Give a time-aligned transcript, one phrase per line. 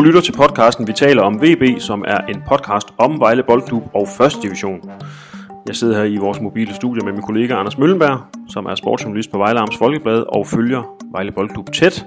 [0.00, 3.82] Du lytter til podcasten Vi taler om VB, som er en podcast om Vejle Boldklub
[3.94, 4.32] og 1.
[4.42, 4.90] division.
[5.66, 9.30] Jeg sidder her i vores mobile studie med min kollega Anders Møllenberg, som er sportsjournalist
[9.30, 12.06] på Vejle Arms Folkeblad og følger Vejle Boldklub tæt.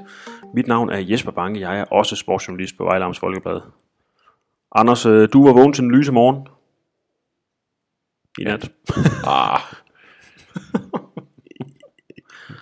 [0.54, 3.62] Mit navn er Jesper Banke, jeg er også sportsjournalist på Vejle Arms Folkeblad.
[4.76, 6.48] Anders, øh, du var vågen til den lyse morgen
[8.40, 8.72] i nat.
[9.28, 9.60] Ah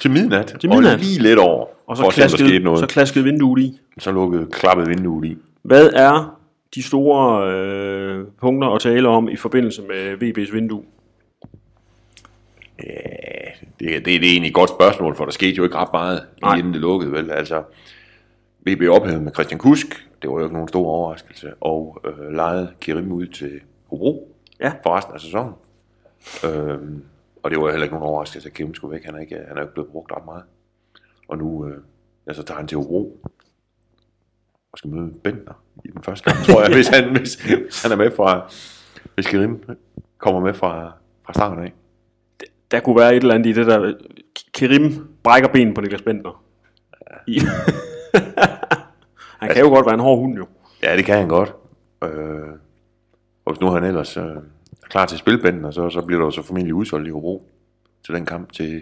[0.02, 0.56] til midnat.
[0.60, 0.94] Til midnat.
[0.94, 1.66] Og lige lidt over.
[1.88, 2.80] Og så klaskede, noget.
[2.80, 3.80] så klaskede vinduet i.
[4.00, 5.38] Så lukkede klappet vinduet i.
[5.62, 6.40] Hvad er
[6.76, 10.84] de store øh, punkter at tale om i forbindelse med VB's vindue?
[12.84, 12.90] Ja,
[13.80, 16.22] det, det, det er egentlig et godt spørgsmål, for der skete jo ikke ret meget,
[16.42, 16.56] Nej.
[16.56, 17.32] lige inden det lukkede, vel?
[17.32, 17.64] Altså,
[18.68, 22.72] VB ophævede med Christian Kusk, det var jo ikke nogen stor overraskelse, og øh, lejede
[22.82, 23.52] Kirim ud til
[23.90, 24.72] Hobro Ja.
[24.84, 25.54] for resten af sæsonen.
[26.46, 27.04] Øhm,
[27.44, 29.06] og det var heller ikke nogen overraskelse, at Kirim skulle væk.
[29.06, 30.44] Han er ikke, han er ikke blevet brugt ret meget.
[31.28, 31.78] Og nu øh,
[32.28, 33.22] ja, så tager han til Hobro
[34.72, 37.92] og skal møde Bentner i den første kamp, tror jeg, hvis, han, hvis, hvis han
[37.92, 38.52] er med fra,
[39.16, 39.64] hvis Kirim
[40.18, 40.92] kommer med fra,
[41.26, 41.74] fra starten af.
[42.72, 43.94] Der kunne være et eller andet i det der...
[44.54, 46.44] Kerim brækker benen på Niklas Bentner.
[47.28, 47.40] I.
[49.42, 50.48] han kan jo godt være en hård hund, jo.
[50.84, 51.56] Ja, det kan han godt.
[52.04, 52.50] Øh,
[53.46, 54.36] og hvis nu han ellers øh,
[54.92, 57.50] klar til spille Bentner, så, så bliver der jo så formentlig udsolgt i Hobro
[58.06, 58.82] til den kamp til,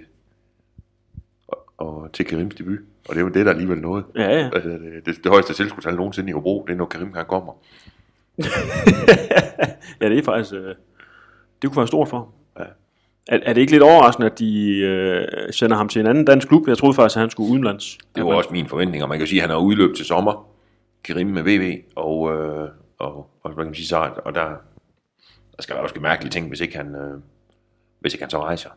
[1.48, 2.80] og, og til Karims debut.
[3.10, 4.06] Og det er jo det, der er alligevel noget.
[4.16, 4.50] Ja, ja.
[4.54, 7.54] Altså, det, det, det højeste tilskudstal nogensinde i Hobro, det er når Karim han kommer.
[10.02, 10.54] ja, det er faktisk...
[10.54, 10.76] Øh,
[11.62, 12.28] det kunne være stort for ham.
[12.60, 12.72] Ja.
[13.28, 16.48] Er, er det ikke lidt overraskende, at de øh, sender ham til en anden dansk
[16.48, 16.68] klub?
[16.68, 17.98] Jeg troede faktisk, at han skulle udenlands.
[18.16, 20.06] Det var også min forventning, og man kan jo sige, at han har udløb til
[20.06, 20.48] sommer,
[21.04, 24.50] Karim med VV, og, øh, og, og, hvad kan man sige, så, og der,
[25.60, 27.22] der skal også ske mærkelige ting, hvis ikke han, øh,
[28.00, 28.70] hvis ikke han så rejser.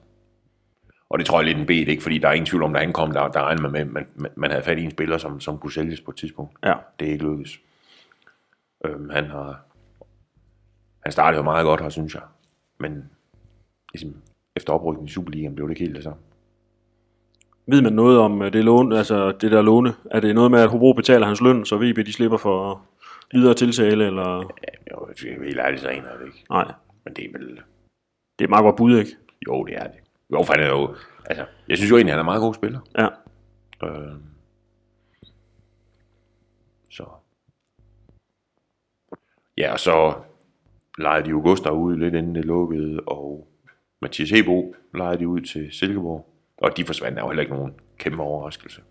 [1.09, 2.03] Og det tror jeg lidt en bed, ikke?
[2.03, 3.87] fordi der er ingen tvivl om, da han kom, der, der regnede man med, at
[3.87, 6.53] man, man, man havde fat i en spiller, som, som kunne sælges på et tidspunkt.
[6.65, 6.75] Ja.
[7.01, 7.59] Det er ikke lykkedes.
[8.85, 9.61] Øhm, han har,
[11.01, 12.23] han startede jo meget godt her, synes jeg.
[12.79, 13.11] Men
[13.95, 14.15] ligesom,
[14.57, 16.19] efter oprykningen i Superligaen blev det ikke helt det samme.
[17.67, 19.95] Ved man noget om øh, det lån, altså det der låne?
[20.11, 22.83] Er det noget med, at Hobro betaler hans løn, så VB de slipper for
[23.33, 24.53] videre tiltale, eller...
[24.69, 25.09] Ja, jo,
[25.45, 26.45] helt ærligt så aner jeg det ikke.
[26.51, 26.73] Nej,
[27.05, 29.17] Men det er vel, det er et meget godt bud, ikke?
[29.47, 29.99] Jo, det er det.
[30.33, 30.95] Jo, for han er jo...
[31.27, 32.81] Altså, jeg synes jo egentlig, han er en meget god spiller.
[32.99, 33.09] Ja.
[33.87, 34.15] Øh,
[36.91, 37.05] så...
[39.59, 40.15] Ja, og så
[40.99, 43.49] lejede de jo Gustav ud lidt inden det lukkede, og
[44.03, 46.29] Mathias Hebo lejede de ud til Silkeborg.
[46.57, 48.83] Og de forsvandt er jo heller ikke nogen kæmpe overraskelse.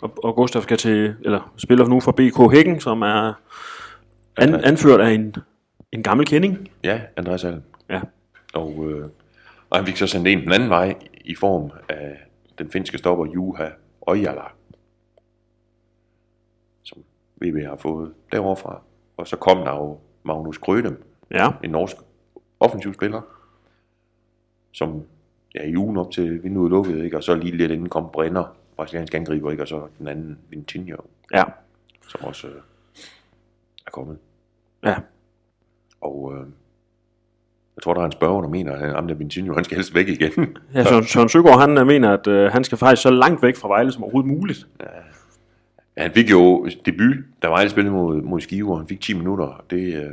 [0.00, 3.32] Og, og Gustav skal til, eller spiller nu for BK Hækken, som er
[4.36, 5.34] an, anført af en,
[5.92, 6.70] en gammel kending.
[6.84, 7.62] Ja, Andreas Alm.
[7.90, 8.00] Ja.
[8.54, 9.08] Og, øh,
[9.70, 12.16] og han fik så sendt en den anden vej i form af
[12.58, 13.68] den finske stopper Juha
[14.00, 14.44] Ojala,
[16.82, 16.98] som
[17.36, 18.82] VB har fået derovre fra.
[19.16, 21.96] Og så kom der jo Magnus Grødem, Ja, en norsk
[22.60, 23.20] offensiv spiller,
[24.72, 25.02] som
[25.54, 27.16] ja, i ugen op til vinduet lukkede, ikke?
[27.16, 29.62] og så lige lidt inden kom Brenner, brasiliansk angriber, ikke?
[29.62, 30.96] og så den anden Vintinho,
[31.34, 31.44] ja,
[32.08, 32.60] som også øh,
[33.86, 34.18] er kommet.
[34.86, 34.96] Ja.
[36.00, 36.46] Og øh,
[37.76, 39.94] jeg tror, der er en spørger, der mener, at ham der Vintinho, han skal helst
[39.94, 40.32] væk igen.
[40.74, 43.56] ja Søren, Søren Søgaard, han øh, mener, at øh, han skal faktisk så langt væk
[43.56, 44.66] fra Vejle som overhovedet muligt.
[44.80, 49.14] Ja, han fik jo debut, der var spillet mod, mod Skive, og han fik 10
[49.14, 49.44] minutter.
[49.44, 50.10] og Det, øh,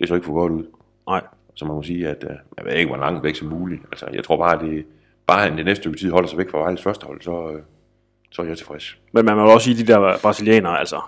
[0.00, 0.64] det så ikke for godt ud.
[1.08, 1.22] Nej,
[1.54, 3.82] Så man må sige, at øh, jeg ved ikke, hvor langt væk som muligt.
[3.92, 4.86] Altså, jeg tror bare, at det,
[5.26, 7.62] bare han det næste stykke tid holder sig væk fra Vejles første hold, så, øh,
[8.30, 8.98] så er jeg tilfreds.
[9.12, 11.00] men man må også sige, at de der brasilianere, altså,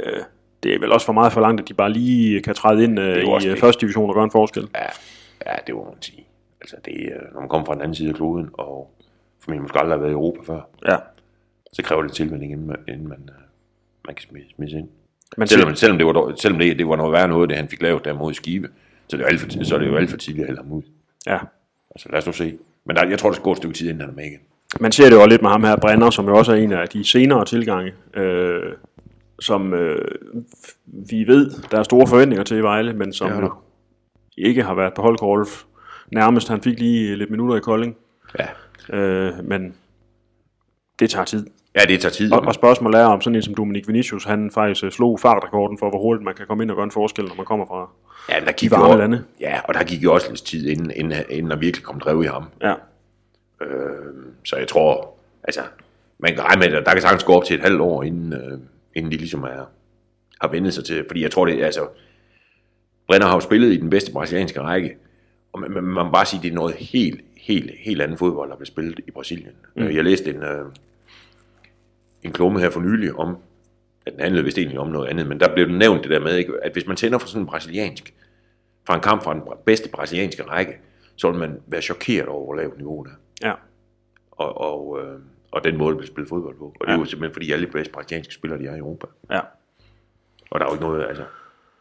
[0.00, 0.22] øh,
[0.62, 3.00] det er vel også for meget for langt, at de bare lige kan træde ind
[3.00, 3.58] øh, i øh, det.
[3.58, 4.68] første division og gøre en forskel.
[4.74, 4.86] Ja,
[5.46, 6.24] ja det må man sige.
[6.60, 8.90] Altså, det, øh, når man kommer fra den anden side af kloden, og
[9.40, 10.96] formentlig måske aldrig har været i Europa før, Ja,
[11.72, 13.42] så kræver det tilvænding, inden man, inden man, øh,
[14.06, 14.88] man kan smide, smide sig ind.
[15.36, 17.82] men Selvom, selvom, det var, selvom det, det var noget værre noget, det han fik
[17.82, 18.68] lavet der mod Skive,
[19.08, 20.62] så, det er jo alt for, så er det jo alt for tidligt at hælde
[20.62, 20.82] ham ud.
[21.26, 21.38] ja.
[21.94, 22.58] Altså lad os nu se.
[22.84, 24.38] Men der, jeg tror, der skal gå et stykke tid, inden han er med igen.
[24.80, 26.72] Man ser det jo også lidt med ham her, Brenner, som jo også er en
[26.72, 28.72] af de senere tilgange, øh,
[29.40, 30.04] som øh,
[30.86, 33.62] vi ved, der er store forventninger til i Vejle, men som der.
[34.38, 35.66] ikke har været på holdkortet
[36.12, 36.48] nærmest.
[36.48, 37.96] Han fik lige lidt minutter i Kolding,
[38.38, 38.46] Ja,
[38.96, 39.74] øh, men
[40.98, 41.46] det tager tid.
[41.74, 42.32] ja det tager tid.
[42.32, 45.78] Og, og spørgsmålet er, om sådan en som Dominik Vinicius, han faktisk øh, slog fartrekorden
[45.78, 47.90] for, hvor hurtigt man kan komme ind og gøre en forskel, når man kommer fra...
[48.28, 49.24] ja, der gik de varme jo, lande.
[49.40, 52.22] Ja, og der gik jo også lidt tid, inden, inden, inden der virkelig kom drev
[52.22, 52.44] i ham.
[52.62, 52.74] Ja,
[53.62, 54.14] Øh,
[54.44, 55.14] så jeg tror,
[55.44, 55.60] altså,
[56.18, 58.32] man kan regne med, at der kan sagtens gå op til et halvt år, inden,
[58.32, 58.58] øh,
[58.94, 59.70] inden de ligesom er,
[60.40, 61.04] har vendet sig til.
[61.08, 61.88] Fordi jeg tror, det er, altså,
[63.06, 64.96] Brenner har jo spillet i den bedste brasilianske række,
[65.52, 68.18] og man, man, man må bare sige, at det er noget helt, helt, helt andet
[68.18, 69.52] fodbold, der bliver spillet i Brasilien.
[69.76, 69.90] Mm.
[69.90, 70.66] Jeg læste en, øh,
[72.22, 73.36] en klumme her for nylig om
[74.06, 76.20] at den handlede vist egentlig om noget andet, men der blev det nævnt det der
[76.20, 78.14] med, ikke, at hvis man tænder for sådan en brasiliansk,
[78.86, 80.78] fra en kamp fra den bedste brasilianske række,
[81.16, 83.48] så vil man være chokeret over, hvor lavt niveau det er.
[83.48, 83.54] Ja.
[84.30, 85.20] Og, og, øh,
[85.52, 86.64] og den måde, vi spiller fodbold på.
[86.64, 86.98] Og det er Ja.
[86.98, 89.06] jo simpelthen, fordi alle de bedste brasilianske spillere, de er i Europa.
[89.30, 89.40] Ja.
[90.50, 91.24] Og der er jo ikke noget, altså,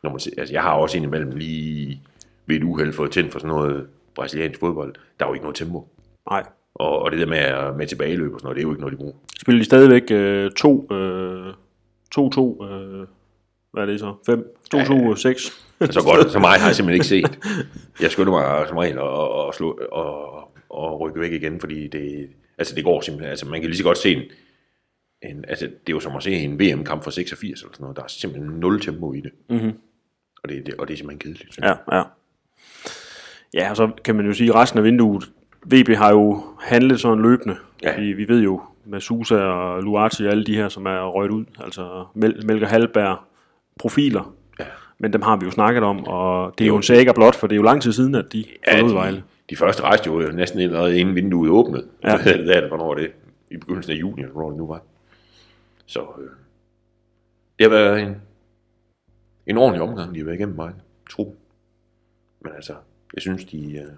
[0.04, 2.02] når man, altså jeg har også indimellem lige
[2.46, 4.94] ved et uheld fået tændt for sådan noget brasiliansk fodbold.
[5.20, 5.88] Der er jo ikke noget tempo.
[6.30, 6.44] Nej.
[6.76, 8.92] Og, og det der med, med tilbageløb og sådan noget, det er jo ikke noget,
[8.94, 9.14] de bruger.
[9.42, 11.54] Spiller de stadigvæk øh, 2 øh,
[12.18, 13.08] 2-2, øh,
[13.72, 14.14] hvad er det så?
[14.26, 15.42] 5, 2-2, 6.
[15.90, 17.40] Så godt, så meget har jeg simpelthen ikke set.
[18.02, 22.30] Jeg skynder mig som regel og, og, slå, og, og rykke væk igen, fordi det,
[22.60, 23.30] altså det går simpelthen.
[23.30, 24.22] Altså man kan lige så godt se en,
[25.32, 27.98] en altså det er jo som at se en VM-kamp fra 86 eller sådan noget.
[27.98, 29.32] Der er simpelthen nul tempo i det.
[29.50, 29.72] Mhm.
[30.44, 31.54] Og, det, det, og det er simpelthen kedeligt.
[31.54, 31.78] synes jeg.
[31.92, 32.04] Ja, ja.
[33.54, 35.24] Ja, så kan man jo sige, at resten af vinduet,
[35.66, 37.56] VB har jo handlet sådan løbende.
[37.84, 38.00] Ja.
[38.00, 41.32] Vi, vi ved jo med Susa og Luati og alle de her, som er røget
[41.32, 43.18] ud, altså Mel- Melker Halberg,
[43.80, 44.36] profiler.
[44.60, 44.66] Ja.
[45.00, 47.48] Men dem har vi jo snakket om, og det er jo en sækker blot, for
[47.48, 49.24] det er jo lang tid siden, at de Ja, forlod Vejle.
[49.50, 51.88] De første rejste jo næsten allerede inden vinduet åbnede.
[52.04, 52.18] Ja.
[52.24, 53.12] Det er det, hvornår var det?
[53.52, 54.82] I begyndelsen af juni, eller hvornår det nu var.
[55.86, 56.30] Så øh,
[57.60, 58.16] det har været en,
[59.48, 60.74] en ordentlig omgang, de har været igennem mig,
[61.10, 61.36] truppen.
[62.42, 62.74] Men altså,
[63.14, 63.92] jeg synes, de, øh,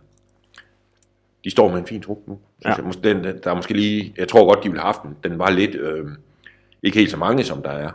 [1.43, 2.39] de står med en fin trup nu.
[2.65, 2.69] Ja.
[2.69, 2.75] Ja.
[2.85, 5.17] Jeg, den, der er måske lige, jeg tror godt, de ville have haft den.
[5.23, 6.07] Den var lidt, øh,
[6.83, 7.91] ikke helt så mange, som der er.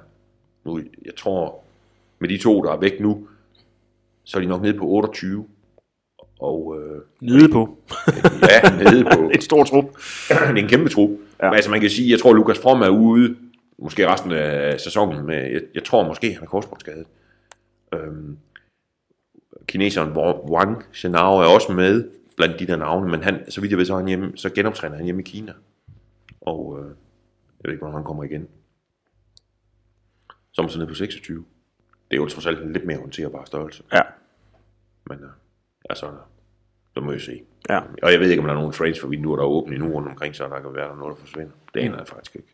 [0.64, 1.64] Nu, jeg tror,
[2.18, 3.28] med de to, der er væk nu,
[4.24, 5.46] så er de nok nede på 28.
[6.40, 7.78] Og øh, Nede på.
[8.52, 9.30] ja, nede på.
[9.34, 9.84] Et stort trup.
[10.28, 11.10] det er en kæmpe trup.
[11.40, 11.46] Ja.
[11.46, 11.54] Ja.
[11.54, 13.36] Altså man kan sige, jeg tror Lukas From er ude,
[13.78, 17.06] måske resten af sæsonen, med, jeg, jeg tror måske han er korsbåndsskadet.
[17.94, 18.38] Øhm,
[19.66, 23.70] kineseren Wa- Wang Shenao er også med blandt de der navne, men han, så vidt
[23.70, 25.52] jeg ved, så, er han hjemme, så genoptræner han hjemme i Kina.
[26.40, 26.94] Og øh, jeg
[27.64, 28.48] ved ikke, hvornår han kommer igen.
[30.52, 31.44] Så er man så nede på 26.
[32.10, 33.82] Det er jo trods alt en lidt mere håndterbar størrelse.
[33.92, 34.00] Ja.
[35.10, 35.28] Men øh,
[35.90, 36.06] altså,
[36.94, 37.42] så må vi se.
[37.68, 37.80] Ja.
[38.02, 40.36] Og jeg ved ikke, om der er nogle transfervinduer, der er åbne endnu rundt omkring,
[40.36, 41.52] så der kan være der noget, der forsvinder.
[41.74, 42.48] Det aner jeg faktisk ikke.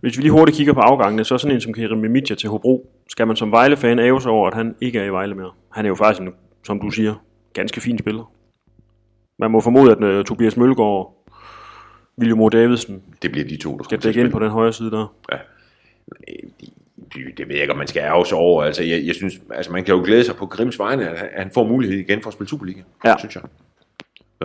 [0.00, 2.48] Hvis vi lige hurtigt kigger på afgangene, så er sådan en som Kerim Midja til
[2.48, 2.90] Hobro.
[3.08, 5.52] Skal man som Vejle-fan æve sig over, at han ikke er i Vejle mere?
[5.70, 6.34] Han er jo faktisk, en,
[6.64, 7.14] som du siger,
[7.52, 8.32] ganske fin spiller.
[9.38, 11.26] Man må formode, at uh, Tobias Mølgaard og
[12.18, 12.50] William.
[12.50, 15.14] Davidsen Det bliver de to, der skal dække ind på den højre side der.
[15.32, 15.38] Ja.
[17.14, 18.62] Det, det ved jeg ikke, om man skal ærge sig over.
[18.64, 21.50] Altså, jeg, jeg synes, altså, man kan jo glæde sig på Grims vegne, at han,
[21.54, 23.14] får mulighed igen for at spille Superliga, Ja.
[23.18, 23.42] synes jeg.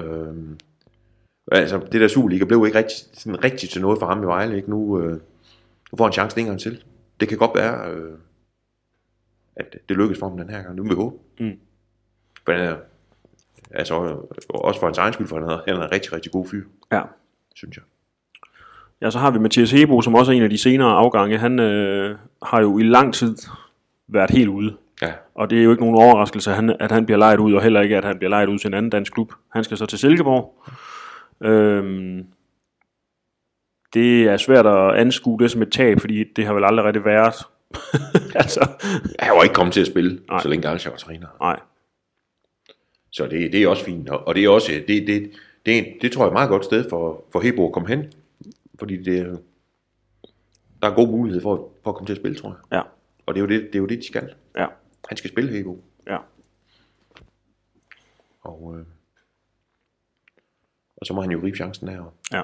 [0.03, 0.57] Øhm,
[1.51, 4.55] altså, det der Superliga blev ikke rigtig, sådan rigtig til noget for ham i Vejle.
[4.55, 4.69] Ikke?
[4.69, 5.11] Nu, øh,
[5.91, 6.83] nu får han chancen en gang til.
[7.19, 8.13] Det kan godt være, øh,
[9.55, 10.75] at det lykkes for ham den her gang.
[10.75, 11.15] Nu vil vi håbe.
[11.39, 11.59] Mm.
[12.45, 12.75] For han er,
[13.71, 14.15] altså, øh,
[14.49, 16.63] også for hans egen skyld, for han er, han er en rigtig, rigtig god fyr,
[16.91, 17.01] Ja.
[17.55, 17.83] synes jeg.
[19.01, 21.37] Ja, så har vi Mathias Hebo, som også er en af de senere afgange.
[21.37, 23.35] Han øh, har jo i lang tid
[24.07, 24.77] været helt ude.
[25.01, 27.53] Ja, Og det er jo ikke nogen overraskelse, at han, at han bliver lejet ud,
[27.53, 29.33] og heller ikke, at han bliver lejet ud til en anden dansk klub.
[29.53, 30.63] Han skal så til Silkeborg.
[31.43, 32.25] Øhm,
[33.93, 37.05] det er svært at anskue det som et tab, fordi det har vel aldrig rigtig
[37.05, 37.35] været.
[38.43, 38.69] altså,
[39.19, 40.41] han var ikke kommet til at spille, Nej.
[40.41, 41.27] Så længe Garcia var træner.
[41.41, 41.59] nej.
[43.11, 45.31] Så det, det er også fint, og det er også, det, det,
[45.65, 48.05] det, det tror jeg er et meget godt sted for, for Hebo at komme hen,
[48.81, 49.37] fordi det, er-
[50.81, 52.77] der er god mulighed for, for at komme til at spille, tror jeg.
[52.77, 52.81] Ja,
[53.25, 54.33] Og det er jo det, det, er jo det de skal.
[54.57, 54.65] ja,
[55.07, 55.83] Han skal spille Hebo.
[56.07, 56.17] ja.
[58.41, 58.85] Og, øh,
[60.97, 62.13] og så må han jo gribe chancen der.
[62.33, 62.41] Ja.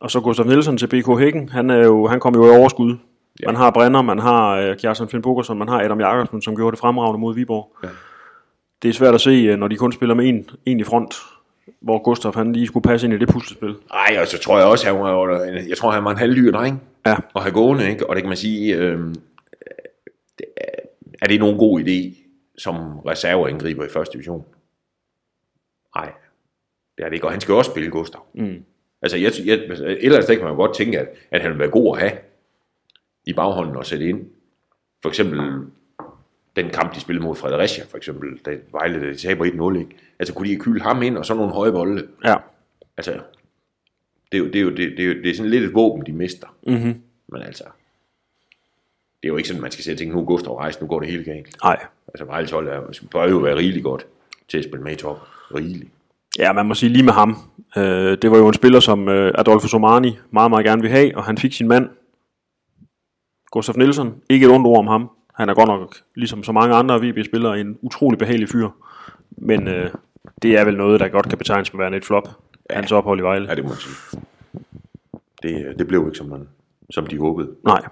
[0.00, 1.48] Og så Gustav Nielsen til BK Hækken.
[1.48, 2.96] Han, er jo, han kom jo i overskud.
[3.40, 3.46] Ja.
[3.46, 6.70] Man har Brenner, man har uh, Kjartan Finn Bogerson, man har Adam Jakobsen, som gjorde
[6.74, 7.76] det fremragende mod Viborg.
[7.82, 7.88] Ja.
[8.82, 11.14] Det er svært at se, øh, når de kun spiller med en, en i front,
[11.80, 13.74] hvor Gustav han lige skulle passe ind i det puslespil.
[13.90, 16.82] Ej, og så tror jeg også, han var, jeg tror, han var en halvdyr dreng.
[17.06, 18.10] Ja, Og have gående, ikke?
[18.10, 18.98] Og det kan man sige, øh,
[20.38, 20.46] det
[21.22, 22.16] er, det nogen god idé,
[22.58, 24.44] som reserveangriber i første division?
[25.96, 26.12] Nej,
[26.96, 27.26] det er det ikke.
[27.26, 28.20] Og han skal også spille Gustav.
[28.34, 28.64] Mm.
[29.02, 31.58] Altså, jeg, jeg, et eller andet sted kan man godt tænke, at, at han vil
[31.58, 32.18] være god at have
[33.24, 34.26] i baghånden og sætte ind.
[35.02, 35.40] For eksempel
[36.56, 39.96] den kamp, de spillede mod Fredericia, for eksempel, da Vejle, da de taber 1-0, ikke?
[40.22, 42.06] Altså, kunne de kylde ham ind, og så nogle høje bolde?
[42.24, 42.34] ja.
[42.96, 43.12] Altså,
[44.32, 45.74] det er jo, det er jo, det, det er jo det er sådan lidt et
[45.74, 46.46] våben, de mister.
[46.66, 47.02] Mm-hmm.
[47.28, 47.64] Men altså,
[49.22, 51.00] det er jo ikke sådan, man skal sætte tænke, nu er Gustav rejst, nu går
[51.00, 51.56] det helt galt.
[51.64, 51.84] Nej.
[52.08, 54.06] Altså, Vejles hold er, bør jo være rigeligt godt
[54.48, 55.28] til at spille med i top.
[55.54, 55.90] Rigeligt.
[56.38, 57.36] Ja, man må sige lige med ham.
[57.76, 61.16] Øh, det var jo en spiller, som øh, Adolfo Somani meget, meget gerne vil have,
[61.16, 61.88] og han fik sin mand,
[63.50, 64.14] Gustav Nielsen.
[64.30, 65.10] Ikke et ondt ord om ham.
[65.34, 68.68] Han er godt nok, ligesom så mange andre VB-spillere, en utrolig behagelig fyr.
[69.30, 69.90] Men øh,
[70.42, 72.28] det er vel noget, der godt kan betegnes som værende et flop.
[72.70, 72.74] Ja.
[72.74, 73.48] Hans ophold i Vejle.
[73.48, 74.22] Ja, det må man sige.
[75.42, 76.48] Det, det blev ikke, som, man,
[76.90, 77.56] som de håbede.
[77.64, 77.82] Nej.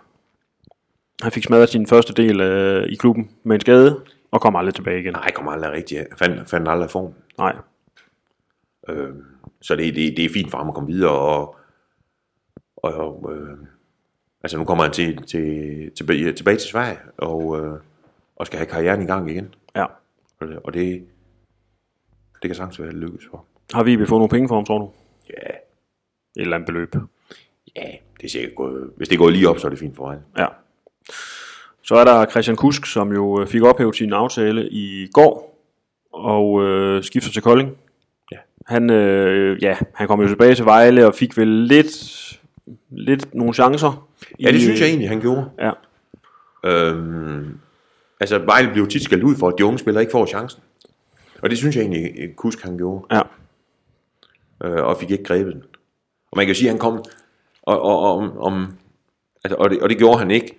[1.23, 4.75] Han fik smadret sin første del øh, i klubben med en skade, og kom aldrig
[4.75, 5.13] tilbage igen.
[5.13, 6.07] Nej, kommer aldrig rigtig af.
[6.19, 7.15] Fandt, fandt aldrig form.
[7.39, 7.57] Nej.
[8.89, 9.15] Øh,
[9.61, 11.57] så det, det, det er fint for ham at komme videre, og,
[12.77, 13.59] og øh,
[14.43, 17.79] altså nu kommer han til, til, tilbage, tilbage til Sverige, og, øh,
[18.37, 19.55] og skal have karrieren i gang igen.
[19.77, 19.85] Ja.
[20.41, 21.07] Og det, og det,
[22.43, 23.45] det kan sagtens være lykkes for.
[23.75, 24.91] Har vi fået nogle penge for ham, tror du?
[25.29, 26.95] Ja, Et eller andet beløb.
[27.77, 27.83] ja,
[28.21, 30.19] det er sikkert gået, hvis det går lige op, så er det fint for mig.
[30.39, 30.47] Ja.
[31.83, 35.61] Så er der Christian Kusk, som jo øh, fik ophævet sin aftale i går,
[36.13, 37.77] og øh, skifter til Kolding.
[38.33, 38.37] Ja.
[38.67, 42.41] Han, øh, ja, han kom jo tilbage til Vejle og fik vel lidt,
[42.91, 44.09] lidt nogle chancer.
[44.41, 45.51] Ja, det i, synes jeg egentlig, han gjorde.
[45.59, 45.71] Ja,
[46.65, 47.59] Øhm,
[48.21, 50.63] altså, Vejle blev tit skældt ud for, at de unge spillere ikke får chancen.
[51.43, 53.17] Og det synes jeg egentlig, Kusk han gjorde.
[53.17, 53.23] ja,
[54.65, 55.63] øh, og fik ikke grebet den.
[56.33, 57.05] Og man kan jo sige, at han kom,
[57.63, 58.67] og, og, og, om,
[59.45, 60.57] altså, og, det, og det gjorde han ikke.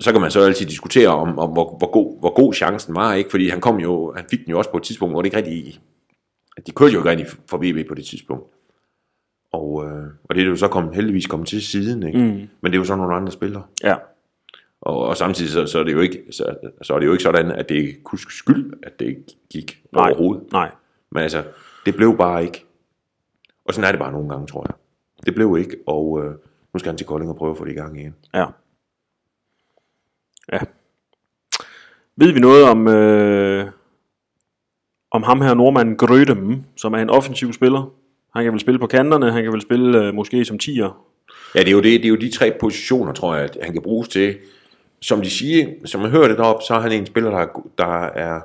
[0.00, 3.14] Så kan man så altid diskutere om, om hvor, hvor, god, hvor god chancen var,
[3.14, 3.30] ikke?
[3.30, 5.36] fordi han kom jo, han fik den jo også på et tidspunkt, hvor det ikke
[5.36, 5.80] rigtig,
[6.66, 8.44] de kørte jo ikke rigtig for BB på det tidspunkt.
[9.52, 12.18] Og, øh, og det er jo så kommet, heldigvis kommet til siden, ikke?
[12.18, 12.48] Mm.
[12.60, 13.62] men det er jo så nogle andre spillere.
[13.84, 13.94] ja,
[14.84, 17.24] Og, og samtidig så, så, er det jo ikke, så, så er det jo ikke
[17.24, 20.52] sådan, at det er Kusks skyld, at det ikke gik nej, overhovedet.
[20.52, 20.70] nej,
[21.10, 21.44] Men altså,
[21.86, 22.64] det blev bare ikke.
[23.64, 24.74] Og sådan er det bare nogle gange, tror jeg.
[25.26, 26.30] Det blev ikke, og øh,
[26.72, 28.14] nu skal han til Kolding og prøve at få det i gang igen.
[28.34, 28.46] ja.
[30.52, 30.58] Ja.
[32.16, 33.70] Ved vi noget om, øh,
[35.10, 37.92] om ham her, nordmanden Grødem, som er en offensiv spiller?
[38.34, 41.04] Han kan vel spille på kanterne, han kan vel spille øh, måske som tier.
[41.54, 43.72] Ja, det er, jo det, det er jo de tre positioner, tror jeg, at han
[43.72, 44.36] kan bruges til.
[45.08, 47.46] Som de siger, som man hører det deroppe, så er han en spiller, der, er,
[47.78, 48.40] der, er,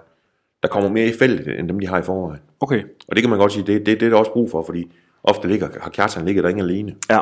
[0.63, 2.41] der kommer mere i feltet, end dem, de har i forvejen.
[2.59, 4.63] Okay, Og det kan man godt sige, det, det, det er der også brug for,
[4.63, 4.91] fordi
[5.23, 6.95] ofte ligger, har Kjartan ligger der ikke alene.
[7.09, 7.19] ja,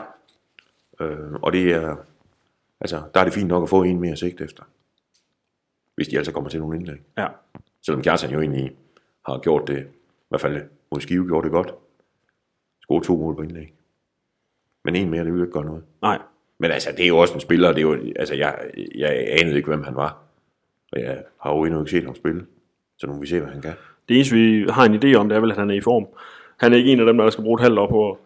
[1.00, 1.96] Øh, og det er,
[2.82, 4.64] altså, der er det fint nok at få en mere sigt efter.
[5.96, 7.00] Hvis de altså kommer til nogle indlæg.
[7.18, 7.28] ja,
[7.86, 8.76] Selvom Kjartan jo egentlig
[9.26, 11.74] har gjort det, i hvert fald mod Skive gjort det godt.
[12.82, 13.74] Scoret to mål på indlæg.
[14.84, 15.84] Men en mere, det vil ikke gøre noget.
[16.02, 16.20] nej,
[16.60, 19.58] Men altså, det er jo også en spiller, det er jo, altså, jeg, jeg anede
[19.58, 20.18] ikke, hvem han var.
[20.92, 22.46] Og jeg har jo endnu ikke set ham spille.
[22.98, 23.74] Så nu må vi se, hvad han kan.
[24.10, 26.08] Det eneste, vi har en idé om, det er vel, at han er i form.
[26.58, 28.20] Han er ikke en af dem, der skal bruge et halvt år på,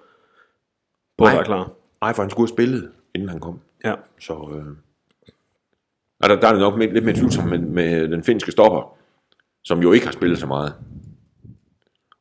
[1.17, 1.35] på at Nej.
[1.35, 1.71] være klar.
[2.01, 3.59] Nej, for han skulle have spillet, inden han kom.
[3.85, 4.75] Ja, Så øh,
[6.19, 8.97] og der, der er det nok lidt mere tvivlsomt med, med den finske stopper,
[9.63, 10.73] som jo ikke har spillet så meget,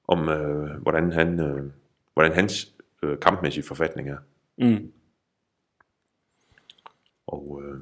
[0.09, 1.71] om øh, hvordan, han, øh,
[2.15, 4.17] hvordan hans øh, kampmæssige forfatning er.
[4.59, 4.93] mm.
[7.27, 7.81] Og, øh,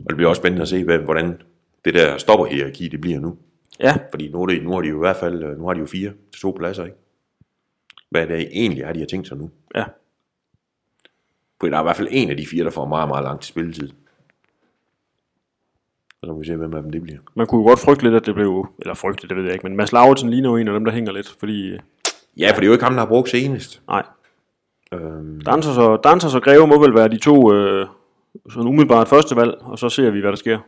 [0.11, 1.41] det bliver også spændende at se, hvad, hvordan
[1.85, 3.37] det der stopperhierarki det bliver nu.
[3.79, 5.73] ja, Fordi nu, er det, nu har de jo i hvert fald øh, nu har
[5.73, 6.97] de jo fire til to pladser, ikke?
[8.09, 9.49] Hvad det egentlig er, de har tænkt sig nu.
[9.75, 9.83] ja,
[11.59, 13.43] Fordi der er i hvert fald en af de fire, der får meget, meget lang
[13.43, 13.89] spilletid.
[16.21, 17.17] Og så må vi se, hvem af dem det bliver.
[17.35, 19.63] man kunne jo godt frygte lidt, at det blev, eller frygte, det ved jeg ikke,
[19.67, 21.77] men Mads Lauritsen ligner jo en af dem, der hænger lidt, fordi,
[22.37, 23.81] Ja, for det er jo ikke ham, der har brugt senest.
[23.87, 24.03] nej,
[24.93, 27.87] Øhm, Dansers og, Dansers og Greve må vel være de to øh,
[28.49, 30.59] sådan umiddelbart første valg, og så ser vi, hvad der sker.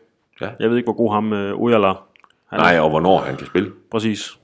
[0.41, 0.51] ja.
[0.59, 1.95] Jeg ved ikke, hvor god ham øh, Ojala han
[2.51, 2.57] er.
[2.57, 3.71] Nej, og hvornår han kan spille.
[3.91, 4.39] Præcis.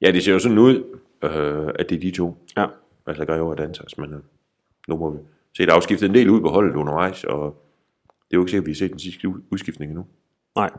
[0.00, 2.46] Ja, det ser jo sådan ud, øh, at det er de to.
[2.56, 2.66] Ja.
[3.06, 4.20] Altså Greve og Dansers, men øh,
[4.88, 5.18] nu må vi
[5.56, 7.64] se, der er jo skiftet en del ud på holdet undervejs, og
[8.08, 10.06] det er jo ikke sikkert, at vi har set den sidste ud- udskiftning endnu.
[10.56, 10.70] Nej.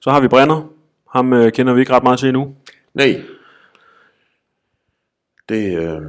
[0.00, 0.72] Så har vi Brenner.
[1.10, 2.56] Ham øh, kender vi ikke ret meget til endnu.
[2.94, 3.22] Nej.
[5.48, 6.02] Det, øh,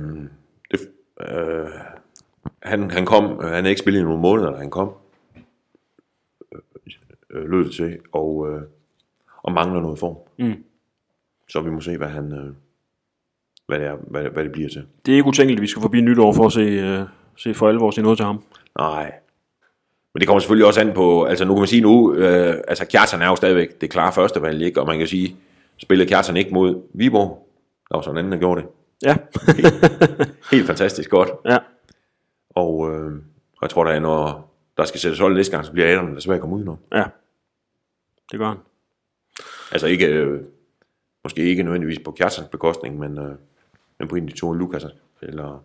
[0.72, 0.80] det
[1.22, 1.70] øh,
[2.63, 4.92] han, han kom, han er ikke spillet i nogle måneder, da han kom,
[6.56, 6.62] øh,
[7.30, 8.62] øh, lød det til, og, øh,
[9.44, 10.16] og mangler noget form.
[10.39, 10.63] Mm.
[11.50, 12.54] Så vi må se, hvad han, øh,
[13.68, 14.86] hvad det, er, hvad, hvad det bliver til.
[15.06, 17.01] Det er ikke utænkeligt, at vi skal forbi nytår for at se, øh,
[17.36, 18.44] se for alvor se noget til ham.
[18.78, 19.13] Nej.
[20.13, 22.86] Men det kommer selvfølgelig også an på, altså nu kan man sige nu, øh, altså
[22.86, 24.82] Kjartan er jo stadigvæk det klare første valg, ikke?
[24.82, 25.36] og man kan sige,
[25.78, 27.48] spillede Kjartan ikke mod Viborg,
[27.89, 28.70] der var sådan en anden, der gjorde det.
[29.06, 29.16] Ja.
[30.51, 31.30] Helt fantastisk godt.
[31.46, 31.58] ja.
[32.60, 33.13] Og, øh,
[33.58, 36.36] og jeg tror da, når der skal sættes hold næste gang, så bliver Adam desværre
[36.36, 36.78] at komme ud nu.
[36.94, 37.04] Ja.
[38.32, 38.58] Det gør han.
[39.72, 40.42] Altså ikke, øh,
[41.24, 43.36] måske ikke nødvendigvis på Kjartans bekostning, men, øh,
[44.00, 44.86] men på en af de to, Lukas
[45.22, 45.63] eller,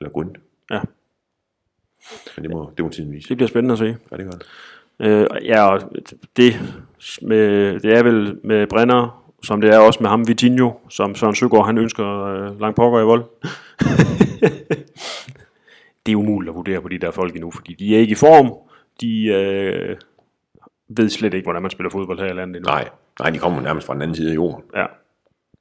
[0.00, 0.34] eller Grund.
[0.70, 0.80] Ja.
[2.36, 3.28] Men det må, det må tiden vise.
[3.28, 3.96] Det bliver spændende at se.
[4.10, 4.46] Ja, det gør det.
[5.00, 5.80] Øh, ja, og
[6.36, 6.54] det,
[7.22, 11.34] med, det er vel med Brenner, som det er også med ham Vitinho, som Søren
[11.34, 13.24] Søgaard, han ønsker øh, langt pokker i vold.
[16.06, 18.14] det er umuligt at vurdere på de der folk endnu, fordi de er ikke i
[18.14, 18.52] form.
[19.00, 19.96] De øh,
[20.88, 22.68] ved slet ikke, hvordan man spiller fodbold her i landet endnu.
[22.68, 22.88] Nej,
[23.20, 24.64] nej, de kommer nærmest fra den anden side af jorden.
[24.74, 24.86] Ja,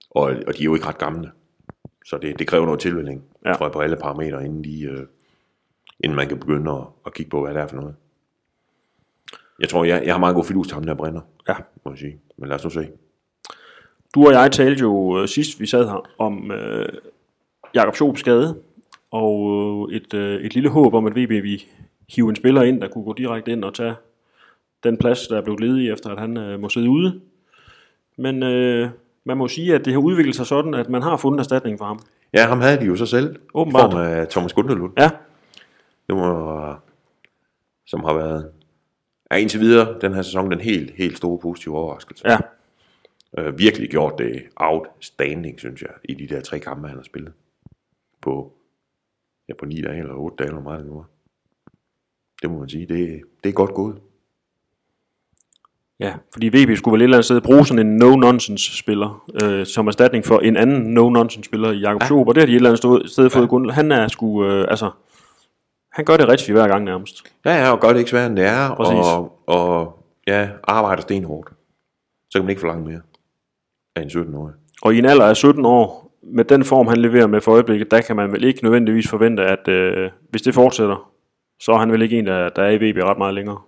[0.09, 1.31] Og, og de er jo ikke ret gamle.
[2.05, 3.53] Så det, det kræver noget tilvænning, Ja.
[3.53, 5.05] tror jeg, på alle parametre, inden de, øh,
[5.99, 7.95] inden man kan begynde at, at kigge på, hvad det er for noget.
[9.59, 11.53] Jeg tror, jeg, jeg har meget god fidus til ham, der brænder, Ja.
[11.85, 12.19] må jeg sige.
[12.37, 12.87] Men lad os nu se.
[14.15, 16.89] Du og jeg talte jo øh, sidst, vi sad her, om øh,
[17.73, 18.57] Jakob Schoop skade,
[19.15, 21.67] og øh, et, øh, et lille håb om, at VB vi
[22.09, 23.95] hive en spiller ind, der kunne gå direkte ind og tage
[24.83, 27.21] den plads, der er blevet ledig, efter at han øh, må sidde ude.
[28.17, 28.89] Men øh,
[29.23, 31.85] man må sige, at det har udviklet sig sådan, at man har fundet erstatning for
[31.85, 31.99] ham.
[32.33, 33.39] Ja, ham havde de jo så selv.
[33.53, 33.89] Åbenbart.
[33.89, 34.93] I form af Thomas Gundelund.
[34.97, 35.09] Ja,
[36.07, 36.79] Det var,
[37.85, 38.51] som har været,
[39.31, 42.29] er indtil videre den her sæson den helt, helt store positive overraskelse.
[42.29, 42.37] ja,
[43.37, 47.33] Øh, virkelig gjort det outstanding, synes jeg, i de der tre kampe, han har spillet.
[48.21, 48.53] På,
[49.49, 51.05] ja, på ni dage eller otte dage, eller meget det nu var.
[52.41, 53.95] Det må man sige, det, det er godt gået.
[55.99, 56.13] ja.
[56.33, 60.25] Fordi VB skulle vel et eller andet sted bruge sådan en no-nonsense-spiller, øh, som erstatning
[60.25, 62.05] for en anden no-nonsense-spiller i Jakob Ja.
[62.05, 63.71] Schoop, og det har de et eller andet sted, fået ja.
[63.71, 64.91] Han er sgu, øh, altså,
[65.91, 67.23] han gør det rigtigt hver gang nærmest.
[67.45, 68.75] Ja, ja, og gør det ikke sværere, end det er.
[68.75, 69.05] Præcis.
[69.15, 71.49] Og, og ja, arbejder stenhårdt.
[72.29, 73.01] Så kan man ikke forlange mere
[73.95, 74.53] af en 17-årig.
[74.81, 77.91] Og i en alder af 17 år, med den form, han leverer med for øjeblikket,
[77.91, 81.11] der kan man vel ikke nødvendigvis forvente, at øh, hvis det fortsætter,
[81.59, 83.61] så er han vel ikke en, der, der er i VB ret meget længere.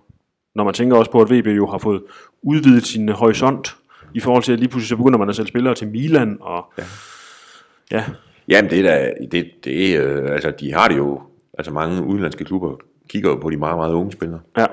[0.54, 2.02] Når man tænker også på, at VB jo har fået
[2.42, 3.76] udvidet sin horisont,
[4.14, 6.72] i forhold til, at lige pludselig så begynder man at sælge spillere til Milan, og
[6.78, 6.84] ja,
[7.90, 8.04] ja
[8.48, 11.22] Jamen, det er da, det, det er, øh, altså, de har det jo,
[11.58, 12.76] altså mange udenlandske klubber
[13.08, 14.40] kigger jo på de meget, meget unge spillere.
[14.56, 14.66] ja,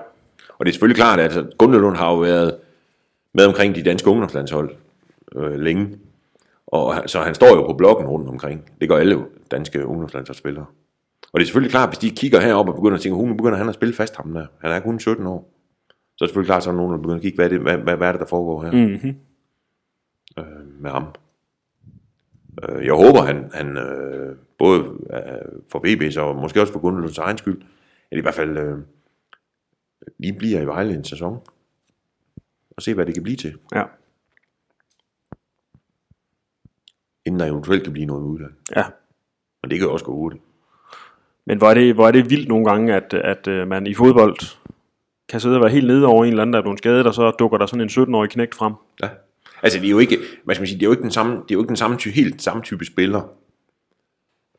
[0.58, 2.56] Og det er selvfølgelig klart, at altså, Gundelund har jo været
[3.34, 4.76] med omkring de danske ungdomslandshold
[5.36, 5.98] øh, længe.
[6.68, 8.70] Og så han står jo på blokken rundt omkring.
[8.82, 10.66] Det gør alle danske ungdomslandsholdsspillere.
[11.34, 13.58] Og det er selvfølgelig klart, hvis de kigger herop og begynder at tænke, nu begynder
[13.58, 14.46] han at spille fast ham der.
[14.62, 15.52] Han er kun 17 år.
[15.90, 17.50] Så er det selvfølgelig klart, så er der nogen, der begynder at kigge, hvad er
[17.50, 19.16] det, hvad, hvad, hvad er det der foregår her mm-hmm.
[20.40, 21.08] øh, med ham.
[22.64, 24.80] Øh, jeg håber, han, han øh, både
[25.14, 27.62] øh, for VB's og måske også for Gundelunds egen skyld,
[28.12, 28.78] at i hvert fald øh,
[30.18, 31.40] lige bliver i Vejle en sæson.
[32.78, 33.84] Og se, hvad det kan blive til, ja,
[37.26, 38.52] inden der eventuelt kan blive noget udland.
[38.76, 38.84] ja.
[39.64, 40.44] Men det kan jo også gå hurtigt.
[41.46, 43.94] Men hvor er, det, hvor er det vildt nogle gange, at, at øh, man i
[43.94, 44.38] fodbold
[45.30, 47.14] kan sidde og være helt nede over en eller anden, der er blevet skadet, og
[47.14, 48.74] så dukker der sådan en 17-årig knægt frem.
[49.04, 49.10] Ja.
[49.64, 51.34] Altså, det er jo ikke, hvad skal man sige, det er jo ikke den samme,
[51.34, 53.22] det er jo ikke den samme ty, helt samme type spiller.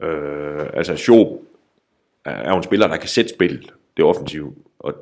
[0.03, 1.29] Øh, altså, Schob
[2.25, 4.95] er er jo en spiller, der kan sætte spillet, det er offensivt, og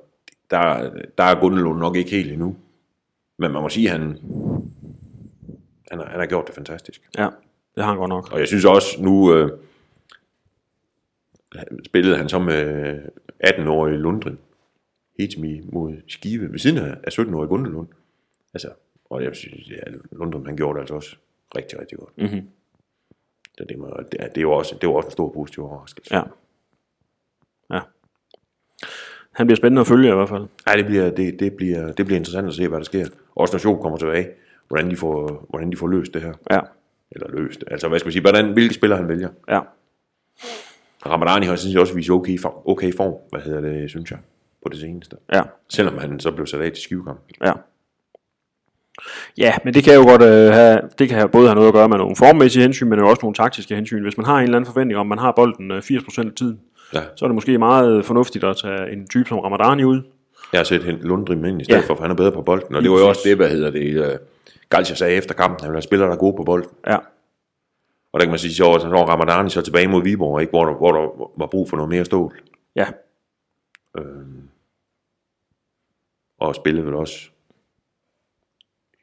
[0.50, 2.56] der, der er Gundelund nok ikke helt endnu.
[3.38, 4.18] Men man må sige, at han,
[5.90, 7.02] han, har, han har gjort det fantastisk.
[7.18, 7.28] Ja,
[7.74, 8.32] det har han godt nok.
[8.32, 9.50] Og jeg synes også, nu øh,
[11.84, 12.98] spillede han så med
[13.44, 14.38] 18-årige Lundgren,
[15.18, 17.88] Hitmi mod Skive, ved siden af, af 17-årige Gundelund.
[18.54, 18.68] Altså,
[19.04, 19.82] og jeg synes, ja,
[20.12, 21.16] Lundgren, han gjorde det altså også
[21.56, 22.18] rigtig, rigtig godt.
[22.18, 22.48] Mm-hmm.
[23.58, 25.64] Så det, må, det, er, det, er jo også, det var også en stor positiv
[25.64, 26.16] overraskelse.
[26.16, 26.22] Ja.
[27.70, 27.80] Ja.
[29.32, 30.46] Han bliver spændende at følge i hvert fald.
[30.66, 33.06] Ej, det bliver, det, det, bliver, det bliver interessant at se, hvad der sker.
[33.34, 34.28] Også når Schob kommer tilbage,
[34.68, 36.34] hvordan de, får, hvordan de får løst det her.
[36.50, 36.60] Ja,
[37.14, 37.64] Eller løst.
[37.70, 39.28] Altså, hvad skal man sige, hvordan, hvilke spillere han vælger.
[39.50, 39.60] ja,
[41.06, 44.18] Ramadani har synes jeg også vist okay, form, okay form, hvad hedder det, synes jeg,
[44.62, 45.16] på det seneste.
[45.32, 47.20] ja, Selvom han så blev sat af til skivekamp.
[47.44, 47.52] ja.
[49.38, 51.88] Ja, men det kan jo godt øh, have, det kan både have noget at gøre
[51.88, 54.02] med nogle formmæssige hensyn, men jo også nogle taktiske hensyn.
[54.02, 56.60] Hvis man har en eller anden forventning om, man har bolden øh, 80% af tiden,
[56.94, 57.00] Ja.
[57.16, 60.02] så er det måske meget fornuftigt at tage en type som Ramadani ud.
[60.52, 61.86] Jeg har set Lundgren ind i stedet Ja.
[61.86, 62.74] for, for han er bedre på bolden.
[62.74, 64.06] Og det var jo også det, hvad hedder det, uh,
[64.68, 66.70] Galcia sagde efter kampen, han ville have spillere, der er gode på bolden.
[66.86, 66.96] Ja,
[68.12, 70.50] Og der kan man sige, så så var Ramadani så tilbage mod Viborg, ikke?
[70.50, 72.40] Hvor, der, hvor der var brug for noget mere stål.
[72.76, 72.86] ja,
[76.38, 77.30] Og spillede vel også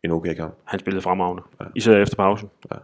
[0.04, 0.54] en okay kamp.
[0.66, 1.66] han spillede fremragende, ja.
[1.76, 2.50] især efter pausen.
[2.72, 2.78] Ja.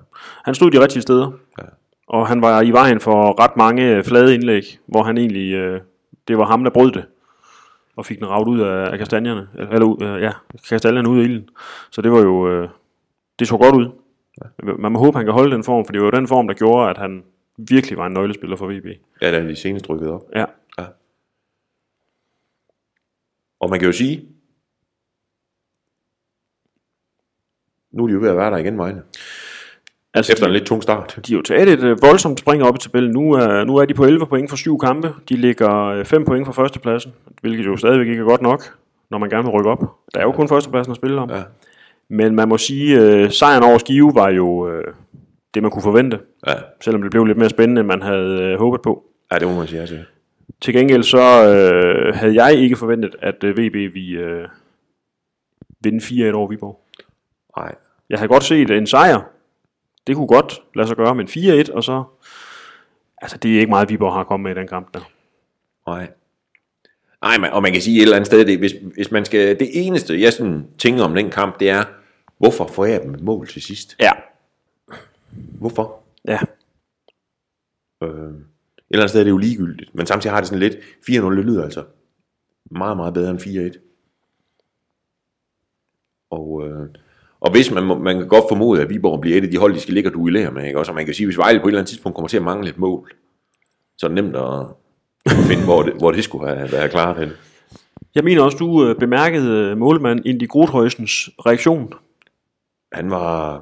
[0.46, 1.63] Han stod de rigtige steder, Ja.
[2.08, 5.82] og han var i vejen for ret mange flade indlæg, hvor han egentlig, øh,
[6.28, 7.06] det var ham, der brød det,
[7.98, 10.32] og fik den ravet ud af, af kastanjerne, eller øh, ja,
[10.70, 11.50] kastanjerne ud af ilden.
[11.92, 12.70] Så det var jo, øh,
[13.40, 13.92] det så godt ud.
[14.42, 14.74] Ja.
[14.78, 16.54] Man må håbe, han kan holde den form, for det var jo den form, der
[16.54, 17.24] gjorde, at han
[17.58, 18.86] virkelig var en nøglespiller for VB.
[19.22, 20.22] Ja, der er de senest rykket op.
[20.36, 20.46] Ja,
[23.60, 24.30] Og man kan jo sige,
[27.92, 29.04] nu er de jo ved at være der igen, Vejle.
[30.18, 31.20] Altså, Efter en lidt tung start.
[31.28, 33.12] De har jo taget et øh, voldsomt spring op i tabellen.
[33.14, 35.14] Nu er, nu er de på 11 point for syv kampe.
[35.30, 38.64] De ligger 5 point for førstepladsen, hvilket jo stadigvæk ikke er godt nok,
[39.12, 39.84] når man gerne vil rykke op.
[40.14, 41.30] Der er jo kun førstepladsen at spille om.
[41.30, 41.42] Ja.
[42.10, 44.84] Men man må sige, at sejren over Skive var jo øh,
[45.54, 46.20] det, man kunne forvente.
[46.48, 49.04] Ja, Selvom det blev lidt mere spændende, end man havde øh, håbet på.
[49.34, 49.80] ja det må man sige.
[49.80, 49.98] Altså.
[50.62, 51.18] Til gengæld så
[51.54, 54.48] øh, havde jeg ikke forventet, at øh, VB vi øh,
[55.84, 56.80] vinde 4-1 over Viborg.
[57.58, 57.76] Nej,
[58.10, 59.20] Jeg havde godt set en sejr.
[60.08, 62.04] Det kunne godt lade sig gøre, men 4-1, og så...
[63.22, 65.12] Altså, det er ikke meget, Viborg har kommet med i den kamp der.
[65.88, 66.10] Nej.
[67.22, 69.60] Nej, man, og man kan sige et eller andet sted, det, hvis, hvis man skal,
[69.60, 71.84] det eneste, jeg sådan tænker om den kamp, det er,
[72.38, 73.96] hvorfor får jeg dem et mål til sidst?
[74.00, 74.12] Ja.
[75.60, 76.04] Hvorfor?
[76.28, 76.39] Ja.
[78.04, 78.43] Øh, et
[78.89, 81.46] eller andet sted er det jo ligegyldigt, men samtidig har det sådan lidt, 4-0 det
[81.46, 81.86] lyder altså
[82.72, 83.39] meget, meget bedre end
[83.76, 83.80] 4-1.
[86.30, 86.89] Og, øh,
[87.48, 89.80] og hvis man, man kan godt formode, at Viborg bliver et af de hold, de
[89.80, 90.80] skal ligge og duellere med, ikke?
[90.80, 92.44] Også, og man kan sige, hvis Vejle på et eller andet tidspunkt kommer til at
[92.44, 93.12] mangle et mål,
[93.98, 94.66] så er det nemt at
[95.50, 97.30] finde, hvor det, hvor det skulle have været klart hen.
[98.16, 101.94] Jeg mener også, du øh, bemærkede øh, målmand Indy Grothøjsens reaktion.
[102.94, 103.62] Han var...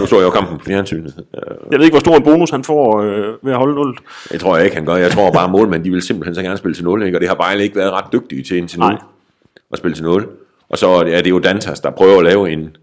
[0.00, 1.14] Nu så jeg jo kampen på fjernsynet.
[1.18, 3.96] Øh, Jeg ved ikke, hvor stor en bonus han får øh, ved at holde 0.
[4.32, 4.94] Jeg tror jeg ikke, han gør.
[4.96, 7.16] Jeg tror bare, at målmænd, de vil simpelthen så gerne spille til 0, ikke?
[7.16, 8.86] og det har Vejle ikke været ret dygtige til indtil nu.
[8.86, 8.98] Nej.
[9.72, 10.28] At spille til 0.
[10.68, 12.76] Og så er det jo Dantas, der prøver at lave en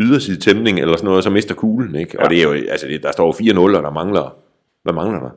[0.00, 1.94] yderside tæmning eller sådan noget, og så mister kuglen.
[1.94, 2.10] Ikke?
[2.18, 2.24] Ja.
[2.24, 4.36] Og det er jo, altså det, der står jo 4-0, og der mangler...
[4.82, 5.30] Hvad mangler der?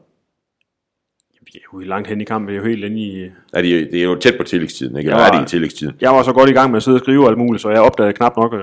[1.41, 3.23] Vi er jo langt hen i kampen, vi er jo helt inde i...
[3.53, 5.09] Er det, det er jo tæt på tillægstiden, ikke?
[5.09, 5.27] Eller Ja.
[5.27, 5.95] er det i tillægstiden?
[6.01, 7.81] Jeg var så godt i gang med at sidde og skrive alt muligt, så jeg
[7.81, 8.59] opdagede knap nok, øh,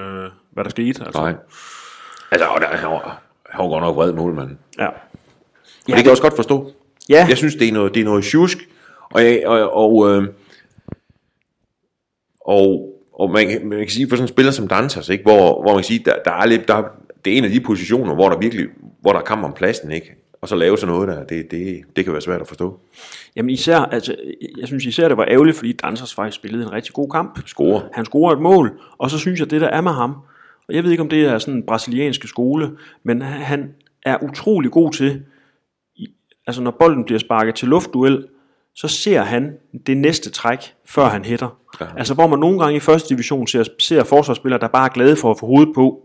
[0.51, 1.05] hvad der skete.
[1.05, 1.21] Altså.
[1.21, 1.35] Nej.
[2.31, 4.51] Altså, og der, han, var, han var godt nok vred målmand.
[4.79, 4.85] Ja.
[4.85, 4.89] Ja.
[5.87, 6.73] det kan jeg også godt forstå.
[7.09, 7.27] Ja.
[7.29, 8.59] Jeg synes, det er noget, det er noget tjusk,
[9.11, 10.29] og, jeg, og, og, øh,
[12.41, 12.92] og,
[13.23, 15.65] og man, kan- man kan sige, for sådan en spiller som Dantas, ikke, hvor, hvor
[15.73, 16.83] man kan sige, der, der er lidt, der,
[17.25, 18.67] det er en af de positioner, hvor der virkelig,
[19.01, 20.15] hvor der er kamp om pladsen, ikke?
[20.41, 22.79] Og så lave sådan noget der, det, det, det kan være svært at forstå.
[23.37, 24.15] Jamen især, altså,
[24.59, 27.39] jeg synes især, det var ærgerligt, fordi Dansers faktisk spillede en rigtig god kamp.
[27.47, 27.83] Score.
[27.93, 30.11] Han scorer et mål, og så synes jeg, det der er med ham,
[30.69, 32.71] og jeg ved ikke, om det er sådan en brasilianske skole,
[33.05, 33.71] men han
[34.07, 35.23] er utrolig god til,
[36.47, 38.27] altså når bolden bliver sparket til luftduel,
[38.75, 39.53] så ser han
[39.87, 41.59] det næste træk, før han hætter.
[41.81, 41.87] Ja.
[41.97, 45.17] Altså hvor man nogle gange i første division ser, ser forsvarsspillere, der bare er glade
[45.17, 46.01] for at få hovedet på,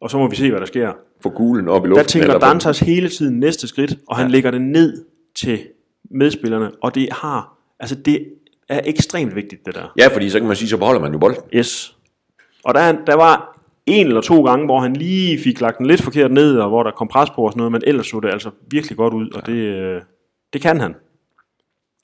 [0.00, 0.92] og så må vi se, hvad der sker.
[1.22, 2.06] Få kuglen op i Der luften.
[2.06, 5.04] tænker eller- Dantas hele tiden næste skridt, og han lægger det ned
[5.36, 5.58] til
[6.10, 8.26] medspillerne, og det har, altså det
[8.68, 9.92] er ekstremt vigtigt, det der.
[9.98, 11.42] Ja, fordi så kan man sige, så beholder man jo bolden.
[11.54, 11.96] Yes.
[12.64, 16.02] Og der, der var en eller to gange, hvor han lige fik lagt den lidt
[16.02, 18.28] forkert ned, og hvor der kom pres på og sådan noget, men ellers så det
[18.28, 20.00] altså virkelig godt ud, og det, øh,
[20.52, 20.94] det kan han.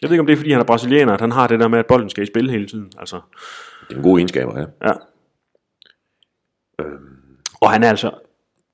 [0.05, 1.69] Jeg ved ikke, om det er, fordi han er brasilianer, at han har det der
[1.69, 2.93] med, at bolden skal i spil hele tiden.
[2.99, 3.21] Altså,
[3.88, 4.88] Det er en god egenskab, ja.
[4.88, 4.93] ja.
[7.61, 8.11] Og han er altså,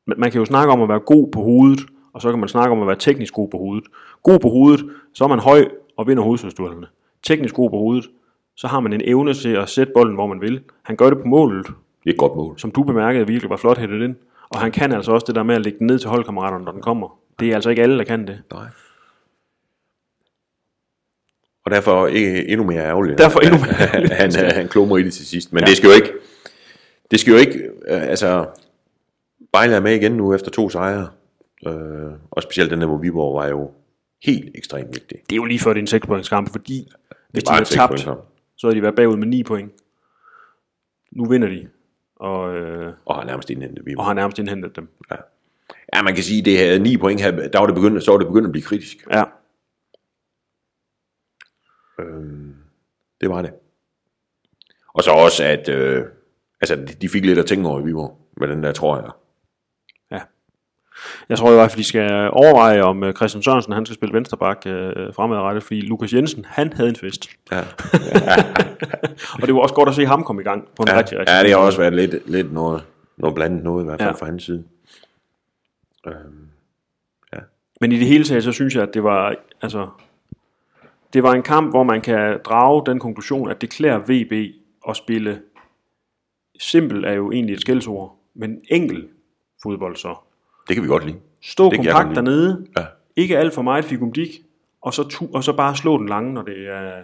[0.07, 1.81] man kan jo snakke om at være god på hovedet,
[2.12, 3.85] og så kan man snakke om at være teknisk god på hovedet.
[4.23, 6.87] God på hovedet, så er man høj og vinder hovedstødsduellerne.
[7.23, 8.11] Teknisk god på hovedet,
[8.57, 10.61] så har man en evne til at sætte bolden, hvor man vil.
[10.83, 11.75] Han gør det på målet, Det
[12.07, 12.59] er et godt mål.
[12.59, 14.16] som du bemærkede virkelig var flot hættet ind.
[14.51, 16.73] Og han kan altså også det der med at lægge den ned til holdkammeraterne, når
[16.73, 17.19] den kommer.
[17.40, 18.43] Det er altså ikke alle, der kan det.
[18.53, 18.64] Nej.
[21.70, 23.18] Og derfor endnu mere ærgerligt.
[23.18, 24.12] Derfor endnu mere ærgerligt.
[24.12, 25.52] han, han, han klummer i det til sidst.
[25.52, 25.66] Men Ja.
[25.66, 26.12] det skal jo ikke...
[27.11, 27.59] Det skal jo ikke...
[27.88, 28.46] Øh, altså...
[29.52, 31.09] Bejle er med igen nu efter to sejre.
[31.66, 31.72] Øh,
[32.30, 33.70] og specielt den der, hvor Viborg var jo
[34.24, 35.18] helt ekstremt vigtig.
[35.30, 36.88] Det er jo lige før det er en 6 points kamp, fordi
[37.30, 39.72] hvis de havde tabt, så havde de været bagud med 9 point.
[41.12, 41.68] Nu vinder de,
[42.16, 44.00] og, øh, Og har nærmest indhentet Viborg.
[44.00, 44.88] og har nærmest indhentet dem.
[45.11, 45.16] Ja.
[45.96, 48.18] ja, man kan sige, det havde 9 point her, der var det begyndt, så var
[48.18, 48.96] det begyndt at blive kritisk.
[49.12, 49.22] Ja,
[53.20, 53.52] Det var det.
[54.94, 56.04] Og så også, at øh,
[56.60, 59.10] altså, de- fik lidt at tænke over i Viborg, med den der, tror jeg.
[60.10, 60.20] ja.
[61.28, 64.12] Jeg tror i hvert fald, de skal overveje, om øh, Christian Sørensen han skal spille
[64.12, 67.30] vensterbak øh, fremadrettet, fordi Lukas Jensen, han havde en fest.
[67.52, 67.60] Ja.
[69.40, 71.18] Og det var også godt at se ham komme i gang på en Ja, rigtig,
[71.18, 72.84] rigtig ja, det har også været lidt, lidt noget,
[73.16, 74.14] noget blandet noget, i hvert fald Ja.
[74.16, 74.20] ja.
[74.20, 74.64] fra hans side.
[76.06, 76.46] Øhm,
[77.80, 79.88] Men i det hele taget, så synes jeg, at det var, altså,
[81.12, 84.55] det var en kamp, hvor man kan drage den konklusion, at det klæder VB
[84.88, 85.42] at spille
[86.61, 89.09] simpel er jo egentlig et skældsord, men enkel
[89.62, 90.14] fodbold så.
[90.68, 91.18] det kan vi godt lide.
[91.42, 92.85] Stå Det kompakt godt dernede, Ja.
[93.16, 94.29] ikke alt for meget fikumdik,
[94.83, 97.03] og så, tu, og så bare slå den lange, når det er,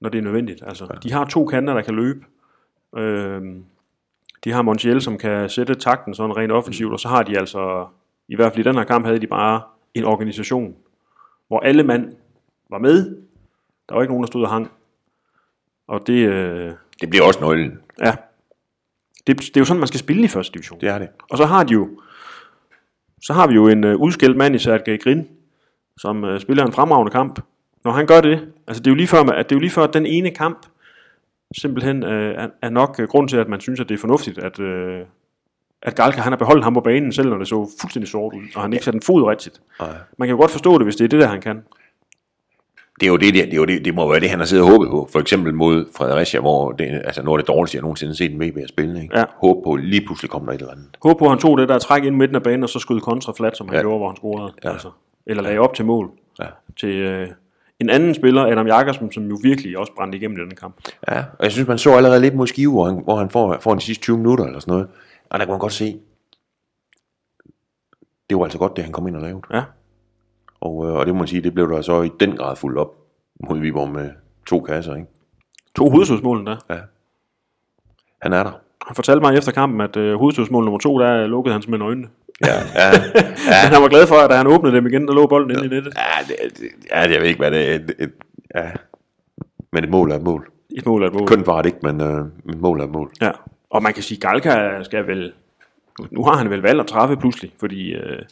[0.00, 0.62] når det er nødvendigt.
[0.66, 0.98] Altså, ja.
[1.02, 2.20] De har to kanter, der kan løbe.
[2.96, 3.64] Øhm,
[4.44, 7.86] de har Montiel, som kan sætte takten sådan rent offensivt, og så har de altså,
[8.28, 9.62] i hvert fald i den her kamp, havde de bare
[9.94, 10.74] en organisation,
[11.48, 12.12] hvor alle mand
[12.70, 13.16] var med.
[13.88, 14.70] Der var ikke nogen, der stod og hang.
[15.88, 17.78] Og det, øh, Det bliver også nøglen.
[18.00, 18.14] ja,
[19.26, 20.80] det, det er jo sådan, man skal spille i første division.
[20.80, 21.08] Det er det.
[21.30, 21.88] Og så har de jo,
[23.22, 25.28] så har vi jo en uh, udskilt mand i Sergej Grin,
[25.98, 27.40] som uh, spiller en fremragende kamp.
[27.84, 29.70] Når han gør det, altså det er jo lige før, at det er jo lige
[29.70, 30.66] før, at den ene kamp
[31.56, 34.38] simpelthen uh, er, er nok uh, grund til, at man synes, at det er fornuftigt,
[34.38, 35.06] at, uh,
[35.82, 38.42] at Galka han har beholdt ham på banen, selv når det så fuldstændig sort ud,
[38.54, 39.60] og han ikke satte en fod rigtigt.
[39.80, 39.88] Nej.
[40.18, 41.62] Man kan jo godt forstå det, hvis det er det, der han kan.
[43.00, 44.46] Det, er jo det, det, det, er jo det, det må være det, han har
[44.46, 45.08] siddet og håbet på.
[45.12, 48.32] For eksempel mod Fredericia, hvor det, altså noget af det dårligste, jeg nogensinde har set
[48.32, 49.02] en VB at spille.
[49.02, 49.18] Ikke?
[49.18, 49.24] Ja.
[49.36, 50.86] Håb på, lige pludselig kommer der et eller andet.
[51.02, 53.00] Håb på, at han tog det der træk ind midten af banen, og så skød
[53.00, 53.80] kontra flat, som han Ja.
[53.80, 54.52] gjorde, hvor han scorede.
[54.64, 54.72] Ja.
[54.72, 54.90] Altså,
[55.26, 56.10] eller lagde op til mål.
[56.40, 56.46] Ja.
[56.80, 57.28] til øh,
[57.80, 60.74] En anden spiller, Adam Jakobsen, som jo virkelig også brændte igennem i denne kamp.
[61.08, 63.56] Ja, og jeg synes, man så allerede lidt mod Skive, hvor han, hvor han får,
[63.60, 64.88] får de sidste 20 minutter eller sådan noget.
[65.30, 65.96] Og der kunne man godt se,
[68.30, 69.40] det var altså godt, det han kom ind og lavede.
[69.52, 69.62] Ja,
[70.60, 72.78] Og, øh, og det må man sige, det blev der så i den grad fuldt
[72.78, 72.94] op
[73.48, 74.10] mod Viborg med
[74.46, 75.08] to kasser, ikke?
[75.76, 76.56] to hovedstødsmål der.
[76.70, 76.78] Ja.
[78.22, 78.52] Han er der.
[78.86, 82.08] Han fortalte mig efter kampen, at øh, hovedstødsmål nummer to, der lukkede han simpelthen øjnene.
[82.46, 82.88] Ja, ja,
[83.48, 83.64] Ja.
[83.64, 85.64] Men han var glad for, at da han åbnede dem igen, der lå bolden inde
[85.64, 85.94] i nettet.
[85.96, 87.74] ja, det, det, ja, jeg ved ikke, hvad det er.
[87.74, 88.12] Et, et,
[88.54, 88.70] ja.
[89.72, 90.50] Men et mål er et mål.
[90.76, 91.26] Et mål er et mål.
[91.26, 93.10] Kun var det ikke, men øh, et mål er et mål.
[93.20, 93.30] Ja.
[93.70, 95.32] Og man kan sige, Galka skal vel...
[96.10, 98.22] Nu har han vel valgt at træffe pludselig, fordi øh,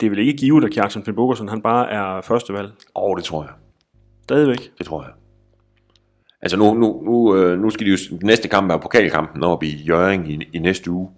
[0.00, 2.72] det er vel ikke givet, at Kjartan Finn Bogersen, han bare er første valg.
[2.96, 3.52] Åh, oh, det tror jeg.
[4.22, 4.72] Stadigvæk.
[4.78, 5.12] Det tror jeg.
[6.42, 9.82] Altså nu, nu, nu, øh, nu skal de jo, næste kamp er pokalkampen oppe i
[9.88, 11.10] Jørgen i, i næste uge.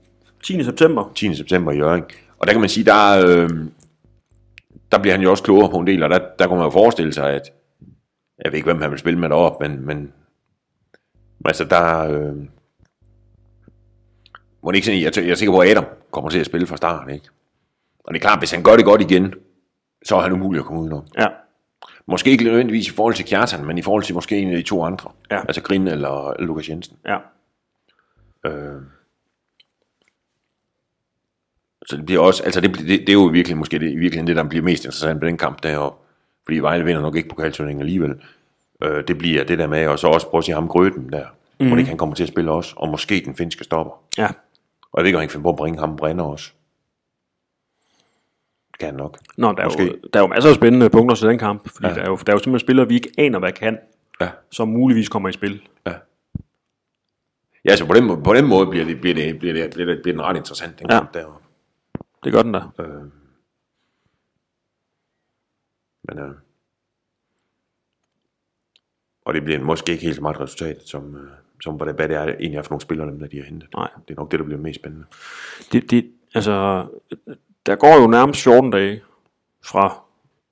[0.45, 0.65] 10.
[0.65, 1.13] september.
[1.15, 1.35] 10.
[1.35, 2.05] september i Jørgen.
[2.39, 3.49] Og der kan man sige, der, øh,
[4.93, 6.71] der bliver han jo også klogere på en del, og der, der kunne man jo
[6.71, 7.53] forestille sig, at
[8.45, 10.13] jeg ved ikke, hvem han vil spille med deroppe, men, men
[11.41, 12.37] men altså der, øh,
[14.63, 16.67] må det ikke sådan, jeg, jeg er sikker på, at Adam kommer til at spille
[16.67, 17.29] fra start, ikke?
[18.05, 19.35] Og det er klart, hvis han gør det godt igen,
[20.05, 21.07] så er han umulig at komme udenom.
[21.19, 21.29] Ja.
[22.07, 24.63] Måske ikke nødvendigvis i forhold til Kjartan, men i forhold til måske en af de
[24.63, 25.11] to andre.
[25.31, 25.41] Ja.
[25.41, 26.97] Altså Grin eller Lukas Jensen.
[27.07, 27.19] Ja.
[28.47, 28.83] Øh.
[31.87, 34.27] Så det bliver også, altså det, det, det er jo virkelig måske det, i virkeligheden
[34.27, 36.07] det, der bliver mest interessant på den kamp deroppe.
[36.45, 38.15] Fordi Vejle vinder nok ikke pokalturneringen alligevel.
[38.83, 41.27] Øh, det bliver det der med, og så også prøve at se ham Grøten der.
[41.61, 41.67] Mm.
[41.67, 43.93] Hvor det kan komme til at spille også, og måske den finske stopper.
[44.19, 44.29] Ja.
[44.93, 46.53] Og jeg ved ikke, om han kan finde på at bringe ham Brenner også.
[48.87, 49.19] Han nok.
[49.37, 50.01] Nå, der er, jo, Måske.
[50.13, 51.95] der er jo masser af spændende punkter til den kamp, fordi Ja.
[51.95, 53.79] der, er jo, der er jo simpelthen spillere, vi ikke aner, hvad kan,
[54.21, 54.31] Ja.
[54.51, 55.69] som muligvis kommer i spil.
[55.87, 55.95] Ja.
[57.65, 59.87] Ja, så på den, måde- på den måde bliver det, bliver det, bliver det, bliver
[59.87, 60.97] det, bliver den ret interessant, den Ja.
[60.99, 61.45] kamp deroppe.
[62.25, 62.75] Det gør den der.
[62.81, 63.03] Øh.
[66.09, 66.35] Men, øh.
[69.25, 71.31] Og det bliver måske ikke helt så meget resultat, som, øh,
[71.63, 73.45] som hvad det, hvad det er egentlig er for nogle spillere, dem, der de har
[73.45, 73.69] hentet.
[73.77, 73.91] Nej.
[74.09, 75.07] Det er nok det, der bliver mest spændende.
[75.73, 76.87] Det, det, altså,
[77.67, 79.03] der går jo nærmest 14 dage
[79.65, 80.03] fra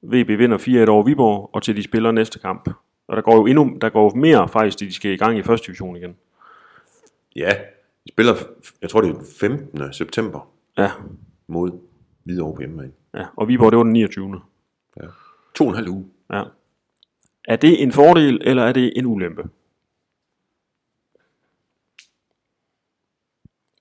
[0.02, 2.70] VB vinder 4-1 over Viborg, og til de spiller næste kamp.
[3.08, 5.38] Og der går jo endnu, der går jo mere faktisk, til de skal i gang
[5.38, 6.16] i første division igen.
[7.36, 7.50] Ja,
[8.06, 8.34] de spiller,
[8.82, 9.92] jeg tror det er den 15.
[9.92, 10.90] september Ja,
[11.46, 11.70] mod
[12.24, 12.92] Hvidovre på hjemmebane.
[13.14, 13.26] ja.
[13.36, 14.40] Og Viborg, det var den 29.
[14.96, 15.06] Ja.
[15.54, 16.06] To og en halv uge.
[16.32, 16.42] Ja.
[17.48, 19.42] Er det en fordel, eller er det en ulempe?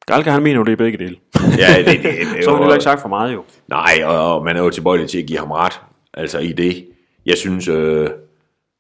[0.08, 1.20] Galka, han mener jo, det er begge dele.
[1.58, 3.43] Ja, det, det, det, Så har han heller ikke sagt for meget jo.
[3.67, 5.73] Nej, og, og man er jo tilbøjelig til at give ham ret.
[6.13, 6.88] Altså i det.
[7.26, 8.10] Jeg synes, øh,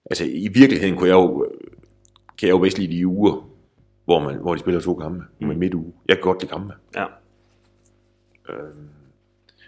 [0.09, 1.45] altså i virkeligheden kunne jeg jo,
[2.37, 3.49] kan jeg jo bedst lide de uger,
[4.05, 5.47] hvor, man, hvor de spiller to kampe mm.
[5.47, 5.93] med midt uge.
[6.07, 6.73] Jeg kan godt lide kampe.
[6.95, 7.05] Ja.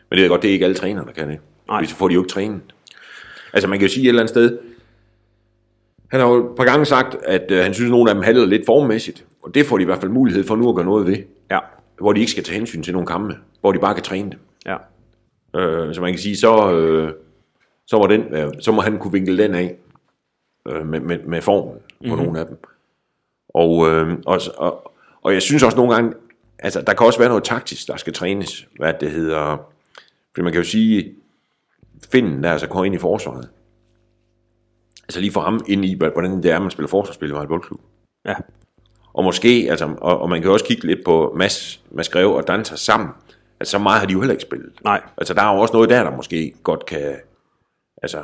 [0.09, 1.39] Men det er godt, det er ikke alle trænere, der kan det.
[1.67, 1.79] Nej.
[1.79, 2.61] Hvis så får de jo ikke trænet.
[3.53, 4.59] Altså man kan jo sige et eller andet sted,
[6.11, 8.23] han har jo et par gange sagt, at øh, han synes, at nogle af dem
[8.23, 9.25] handlede lidt formmæssigt.
[9.43, 11.17] Og det får de i hvert fald mulighed for nu at gøre noget ved.
[11.99, 13.37] Hvor de ikke skal tage hensyn til nogle kampe.
[13.61, 14.39] Hvor de bare kan træne dem.
[14.65, 14.77] Ja.
[15.59, 17.13] Øh, så man kan sige, så, øh,
[17.87, 19.75] så, må den, øh, så må han kunne vinkle den af
[20.67, 22.17] øh, med, med, med formen på mm-hmm.
[22.17, 22.57] nogle af dem.
[23.49, 26.13] Og, øh, og, og, og jeg synes også nogle gange,
[26.59, 29.57] altså der kan også være noget taktisk, der skal trænes, hvad det hedder.
[30.35, 31.15] For man kan jo sige,
[32.11, 33.49] Finden der altså går ind i forsvaret.
[35.03, 37.81] Altså lige for ham ind i, hvordan det er, man spiller forsvarsspil i Vejle Boldklub.
[38.25, 38.35] Ja.
[39.13, 42.47] Og måske, altså, og, og man kan også kigge lidt på Mads, Mads Greve og
[42.47, 43.09] Danser sammen.
[43.59, 44.71] Altså, så meget har de jo heller ikke spillet.
[44.83, 45.01] Nej.
[45.17, 47.15] Altså, der er jo også noget der, der måske godt kan...
[48.01, 48.23] Altså,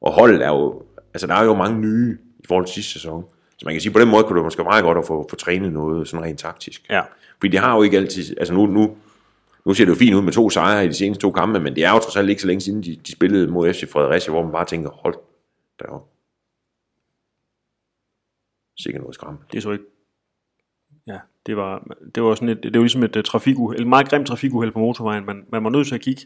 [0.00, 0.82] og holdet er jo...
[1.14, 3.24] Altså, der er jo mange nye i forhold til sidste sæson.
[3.58, 5.36] Så man kan sige, på den måde kunne det måske meget godt at få, få
[5.36, 6.90] trænet noget sådan rent taktisk.
[6.90, 7.02] Ja.
[7.40, 8.36] Fordi de har jo ikke altid...
[8.38, 8.96] Altså, nu, nu,
[9.64, 11.74] nu ser det jo fint ud med to sejre i de seneste to kampe, men
[11.76, 14.32] det er jo trods alt ikke så længe siden, de, de spillede mod FC Fredericia,
[14.32, 15.14] hvor man bare tænker, hold
[15.78, 16.08] deroppe.
[18.78, 19.46] Sikkert noget skræmmende.
[19.52, 19.84] Det er så ikke...
[21.06, 24.08] Ja, det var, det var sådan et, det var ligesom et, uh, trafikuheld, et meget
[24.08, 25.26] grimt trafikuheld på motorvejen.
[25.26, 26.22] Man, man var nødt til at kigge.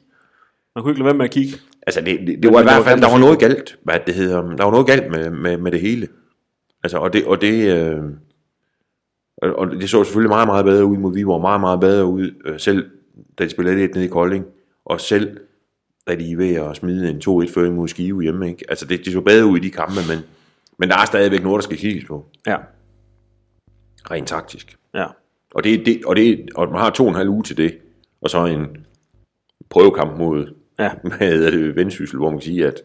[0.75, 1.57] Man kunne ikke lade være med at kigge.
[1.87, 4.15] Altså, det, det, det Men var i hvert fald, der var noget galt, hvad det
[4.15, 6.09] hedder, der var noget galt med, med, med det hele.
[6.83, 8.03] Altså, og det, og det, øh,
[9.43, 12.31] og og det så selvfølgelig meget, meget bedre ud mod Viborg, meget, meget bedre ud,
[12.45, 12.91] øh, selv
[13.39, 14.45] da de spillede lidt nede i Kolding,
[14.85, 15.41] og selv
[16.09, 18.65] da de er ved at smide en 2-1 føring mod Skive hjemme, ikke?
[18.69, 20.19] Altså, det, det så bedre ud i de kampe, men,
[20.79, 22.57] men der er stadigvæk noget, der skal kigges på, Ja.
[24.11, 24.77] Rent taktisk.
[24.95, 25.07] Ja.
[25.55, 27.79] Og, det, det, og, det, og man har to og en halv uge til det,
[28.21, 28.87] og så en
[29.71, 30.91] prøvekamp mod Ja.
[31.21, 32.83] med det vendsyssel, hvor man kan sige, at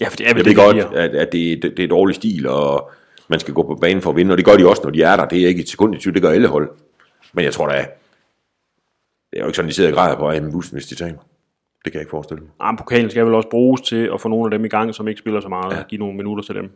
[0.00, 2.14] Ja, for det er vel jeg det, godt, at, at det, det, det er dårlig
[2.14, 2.90] stil, og
[3.28, 5.02] man skal gå på banen for at vinde, og det gør de også, når de
[5.02, 5.26] er der.
[5.26, 6.70] Det er ikke et sekund i tvivl, det gør alle hold.
[7.32, 10.52] Men jeg tror da, det er jo ikke sådan, de sidder og græder på med
[10.52, 11.18] bussen, hvis de taber.
[11.84, 12.50] Det kan jeg ikke forestille mig.
[12.60, 15.08] Ah, pokalen skal vel også bruges til at få nogle af dem i gang, som
[15.08, 15.76] ikke spiller så meget, ja.
[15.76, 15.82] Ja.
[15.88, 16.70] give nogle minutter til dem.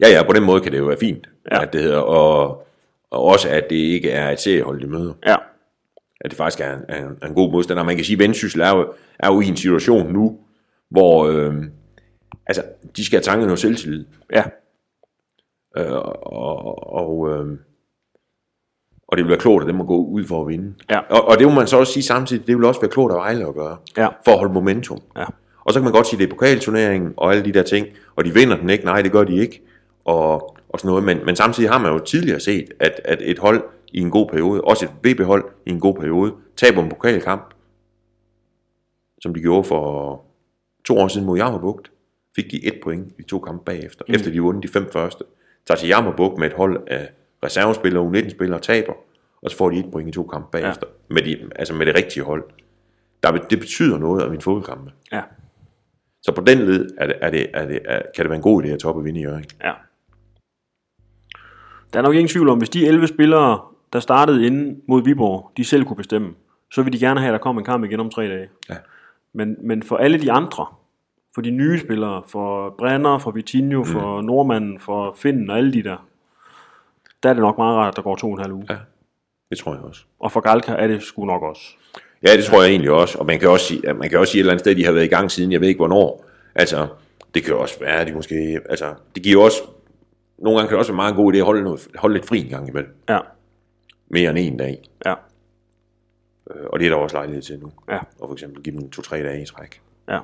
[0.00, 1.62] Ja, ja, på den måde kan det jo være fint, Ja.
[1.62, 2.66] at det hedder, og,
[3.10, 5.12] og også at det ikke er et seriehold, de møder.
[5.26, 5.36] Ja,
[6.20, 7.82] At det faktisk er en, er en, er en god modstander.
[7.82, 10.38] Man kan sige, at Vendsyssel er jo, er jo i en situation nu,
[10.90, 11.54] hvor øh,
[12.46, 12.62] altså,
[12.96, 14.04] de skal have tanket noget selvtillid.
[14.32, 14.42] ja,
[15.76, 17.58] Øh, og, og, øh,
[19.08, 20.74] og det vil være klogt af dem at gå ud for at vinde.
[20.90, 20.98] Ja.
[20.98, 23.16] Og, og det må man så også sige samtidig, det vil også være klogt af
[23.18, 25.00] Vejle at gøre, ja, for at holde momentum.
[25.16, 25.24] ja,
[25.64, 27.86] Og så kan man godt sige, at det er pokalturneringen og alle de der ting,
[28.16, 29.62] og de vinder den ikke, nej, det gør de ikke,
[30.04, 31.04] og, og sådan noget.
[31.04, 33.62] Men, men samtidig har man jo tidligere set, at, at et hold
[33.92, 37.54] i en god periode, også et VB-hold i en god periode, taber en pokalkamp,
[39.20, 40.24] som de gjorde for
[40.84, 41.92] to år siden mod Jammerbugt,
[42.36, 44.14] fik de et point i to kampe bagefter, mm.
[44.14, 45.24] efter de vundet de fem første.
[45.66, 47.08] Tager til Jammerbugt med et hold af
[47.44, 48.92] reservespillere, U19-spillere, taber,
[49.42, 51.14] og så får de et point i to kampe bagefter, ja.
[51.14, 52.44] med, de, altså med det rigtige hold.
[53.22, 54.92] Der, det betyder noget af min fodboldkampe.
[55.12, 55.22] ja,
[56.22, 58.42] Så på den led er det, er det, er det, er, kan det være en
[58.42, 59.44] god idé at toppe og vinde i Jørgen.
[59.64, 59.72] ja.
[61.94, 63.60] Der er nok ingen tvivl om, hvis de 11 spillere,
[63.92, 66.34] der startede inde mod Viborg, de selv kunne bestemme,
[66.70, 68.48] så vil de gerne have, at der kommer en kamp igen om tre dage.
[68.70, 68.74] Ja.
[69.32, 70.66] Men, men for alle de andre,
[71.34, 73.84] for de nye spillere, for Brenner, for Vitinho, mm.
[73.84, 76.06] for Nordmanden, for Finn og alle de der,
[77.22, 78.66] der er det nok meget rart, at der går to og en halv uge.
[78.70, 78.76] Ja.
[79.50, 80.04] Det tror jeg også.
[80.20, 81.62] Og for Galka er det sgu nok også.
[82.26, 83.18] Ja, det tror jeg egentlig også.
[83.18, 84.78] Og man kan også sige, at man kan også sige et eller andet sted, at
[84.78, 86.24] de har været i gang siden, jeg ved ikke hvornår.
[86.54, 86.86] Altså,
[87.34, 88.60] det kan jo også være, at de måske...
[88.70, 89.56] Altså, det giver også...
[90.38, 92.26] Nogle gange kan det også være meget en god idé at holde, noget, holde lidt
[92.26, 92.96] fri en gang imellem.
[93.08, 93.18] Ja,
[94.08, 94.82] Mere end en dag.
[95.06, 95.14] ja,
[96.50, 97.72] Øh, Og det er der også lejlighed til nu.
[97.88, 99.82] ja, Og for eksempel give dem to-tre dage i træk.
[100.08, 100.20] ja,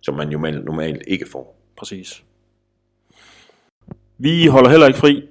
[0.00, 1.56] Som man jo normalt, normalt ikke får.
[1.76, 2.24] præcis.
[4.18, 5.28] Vi holder heller ikke fri.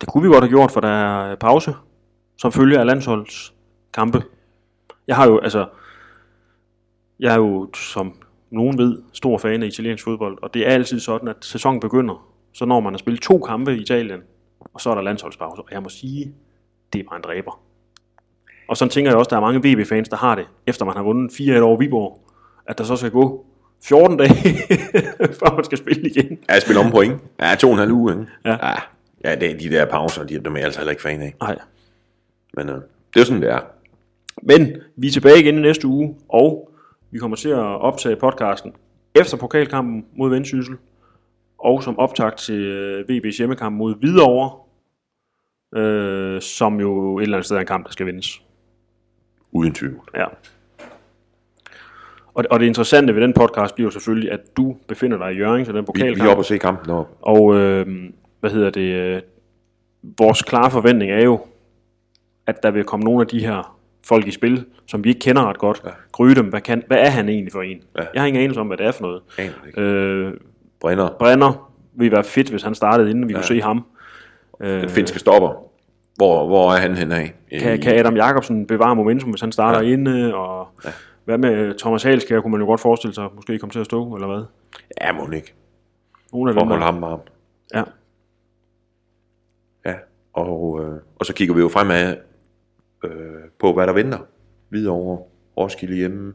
[0.00, 1.74] Det kunne vi godt have gjort, for der er pause,
[2.38, 3.54] som følge af landsholds
[3.92, 4.22] kampe.
[5.06, 5.68] Jeg har jo, altså,
[7.20, 11.00] jeg er jo, som nogen ved, stor fan af italiensk fodbold, og det er altid
[11.00, 14.20] sådan, at sæsonen begynder, så når man har spillet to kampe i Italien,
[14.74, 16.34] og så er der landsholdspause, og jeg må sige,
[16.92, 17.60] det er bare en dræber.
[18.68, 20.96] Og sådan tænker jeg også, at der er mange VB-fans, der har det, efter man
[20.96, 22.20] har vundet 4-1 over Viborg,
[22.66, 23.46] at der så skal gå
[23.84, 24.28] 14 dage,
[25.40, 26.38] før man skal spille igen.
[26.48, 27.22] Ja, jeg spiller om point.
[27.40, 28.26] Ja, to og en halv uge, ikke?
[28.44, 28.50] Ja.
[28.50, 28.74] ja.
[29.24, 31.34] Ja, det er de der pauser, de, dem er jeg altså heller ikke fan af.
[31.40, 31.58] Nej.
[32.54, 32.80] Men øh,
[33.14, 33.60] det er sådan, det er.
[34.42, 36.70] Men vi er tilbage igen i næste uge, og
[37.10, 38.72] vi kommer til at optage podcasten
[39.14, 40.74] efter pokalkampen mod Vendsyssel,
[41.64, 44.50] og som optakt til øh, VB's hjemmekamp mod Hvidovre,
[45.80, 48.42] øh, som jo et eller andet sted er en kamp, der skal vindes.
[49.52, 50.00] Uden tvivl.
[50.16, 50.24] Ja.
[52.34, 55.36] Og, og det interessante ved den podcast bliver jo selvfølgelig, at du befinder dig i
[55.38, 56.16] Jørgen til den Vi, pokalkamp.
[56.16, 57.12] vi er oppe og se kampen deroppe.
[57.20, 57.86] Og øh,
[58.40, 58.94] hvad hedder det?
[58.94, 59.22] Øh,
[60.18, 61.40] vores klare forventning er jo,
[62.46, 65.48] at der vil komme nogle af de her folk i spil, som vi ikke kender
[65.48, 65.82] ret godt.
[65.84, 65.90] Ja.
[66.12, 66.46] Gryde dem.
[66.46, 67.82] Hvad, kan, hvad er han egentlig for en?
[67.98, 68.04] Ja.
[68.14, 69.22] Jeg har ingen anelse om, hvad det er for noget.
[69.78, 70.32] Øh,
[70.82, 73.38] Brenner, Brenner ville være fedt, hvis han startede inden vi ja.
[73.38, 73.84] kunne se ham.
[74.60, 75.72] Øh, den finske stopper.
[76.16, 77.34] Hvor, hvor er han henne af?
[77.60, 79.92] kan, kan Adam Jakobsen bevare momentum, hvis han starter ja.
[79.92, 80.34] inde?
[80.34, 80.90] Og ja.
[81.24, 84.14] hvad med Thomas Halskær, kunne man jo godt forestille sig, måske komme til at stå,
[84.14, 84.44] eller hvad?
[85.00, 85.54] Ja, må ikke.
[86.32, 86.68] Nogle af For dem.
[86.68, 87.20] holde ham varm.
[87.74, 87.82] Ja.
[89.86, 89.94] Ja,
[90.32, 92.16] og, øh, og så kigger vi jo fremad
[93.04, 93.10] øh,
[93.60, 94.18] på, hvad der venter.
[94.70, 95.18] Videre over
[95.56, 96.34] Roskilde hjemme.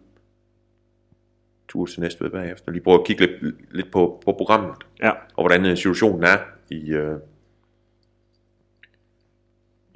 [1.70, 2.72] Tur til Næstved bagefter.
[2.72, 4.76] Lige prøve at kigge lidt, lidt på, på programmet.
[5.04, 5.10] ja.
[5.10, 6.38] Og hvordan øh, situationen er
[6.70, 6.90] i...
[6.90, 7.20] Øh,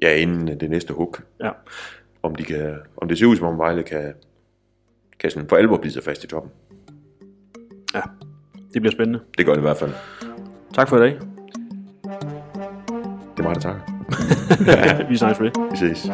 [0.02, 1.24] ja, inden det næste hook.
[1.44, 1.52] ja.
[2.24, 4.14] Om, de kan, om det ser ud som om Vejle kan,
[5.20, 6.52] kan sådan for alvor blive sig fast i toppen.
[7.94, 8.02] Ja.
[8.74, 9.20] Det bliver spændende.
[9.38, 9.92] Det gør det i hvert fald.
[10.74, 11.20] Tak for i dag.
[13.38, 15.08] Det er mig, der takker.
[15.10, 15.52] vi snakkes ved.
[15.72, 16.10] Vi ses.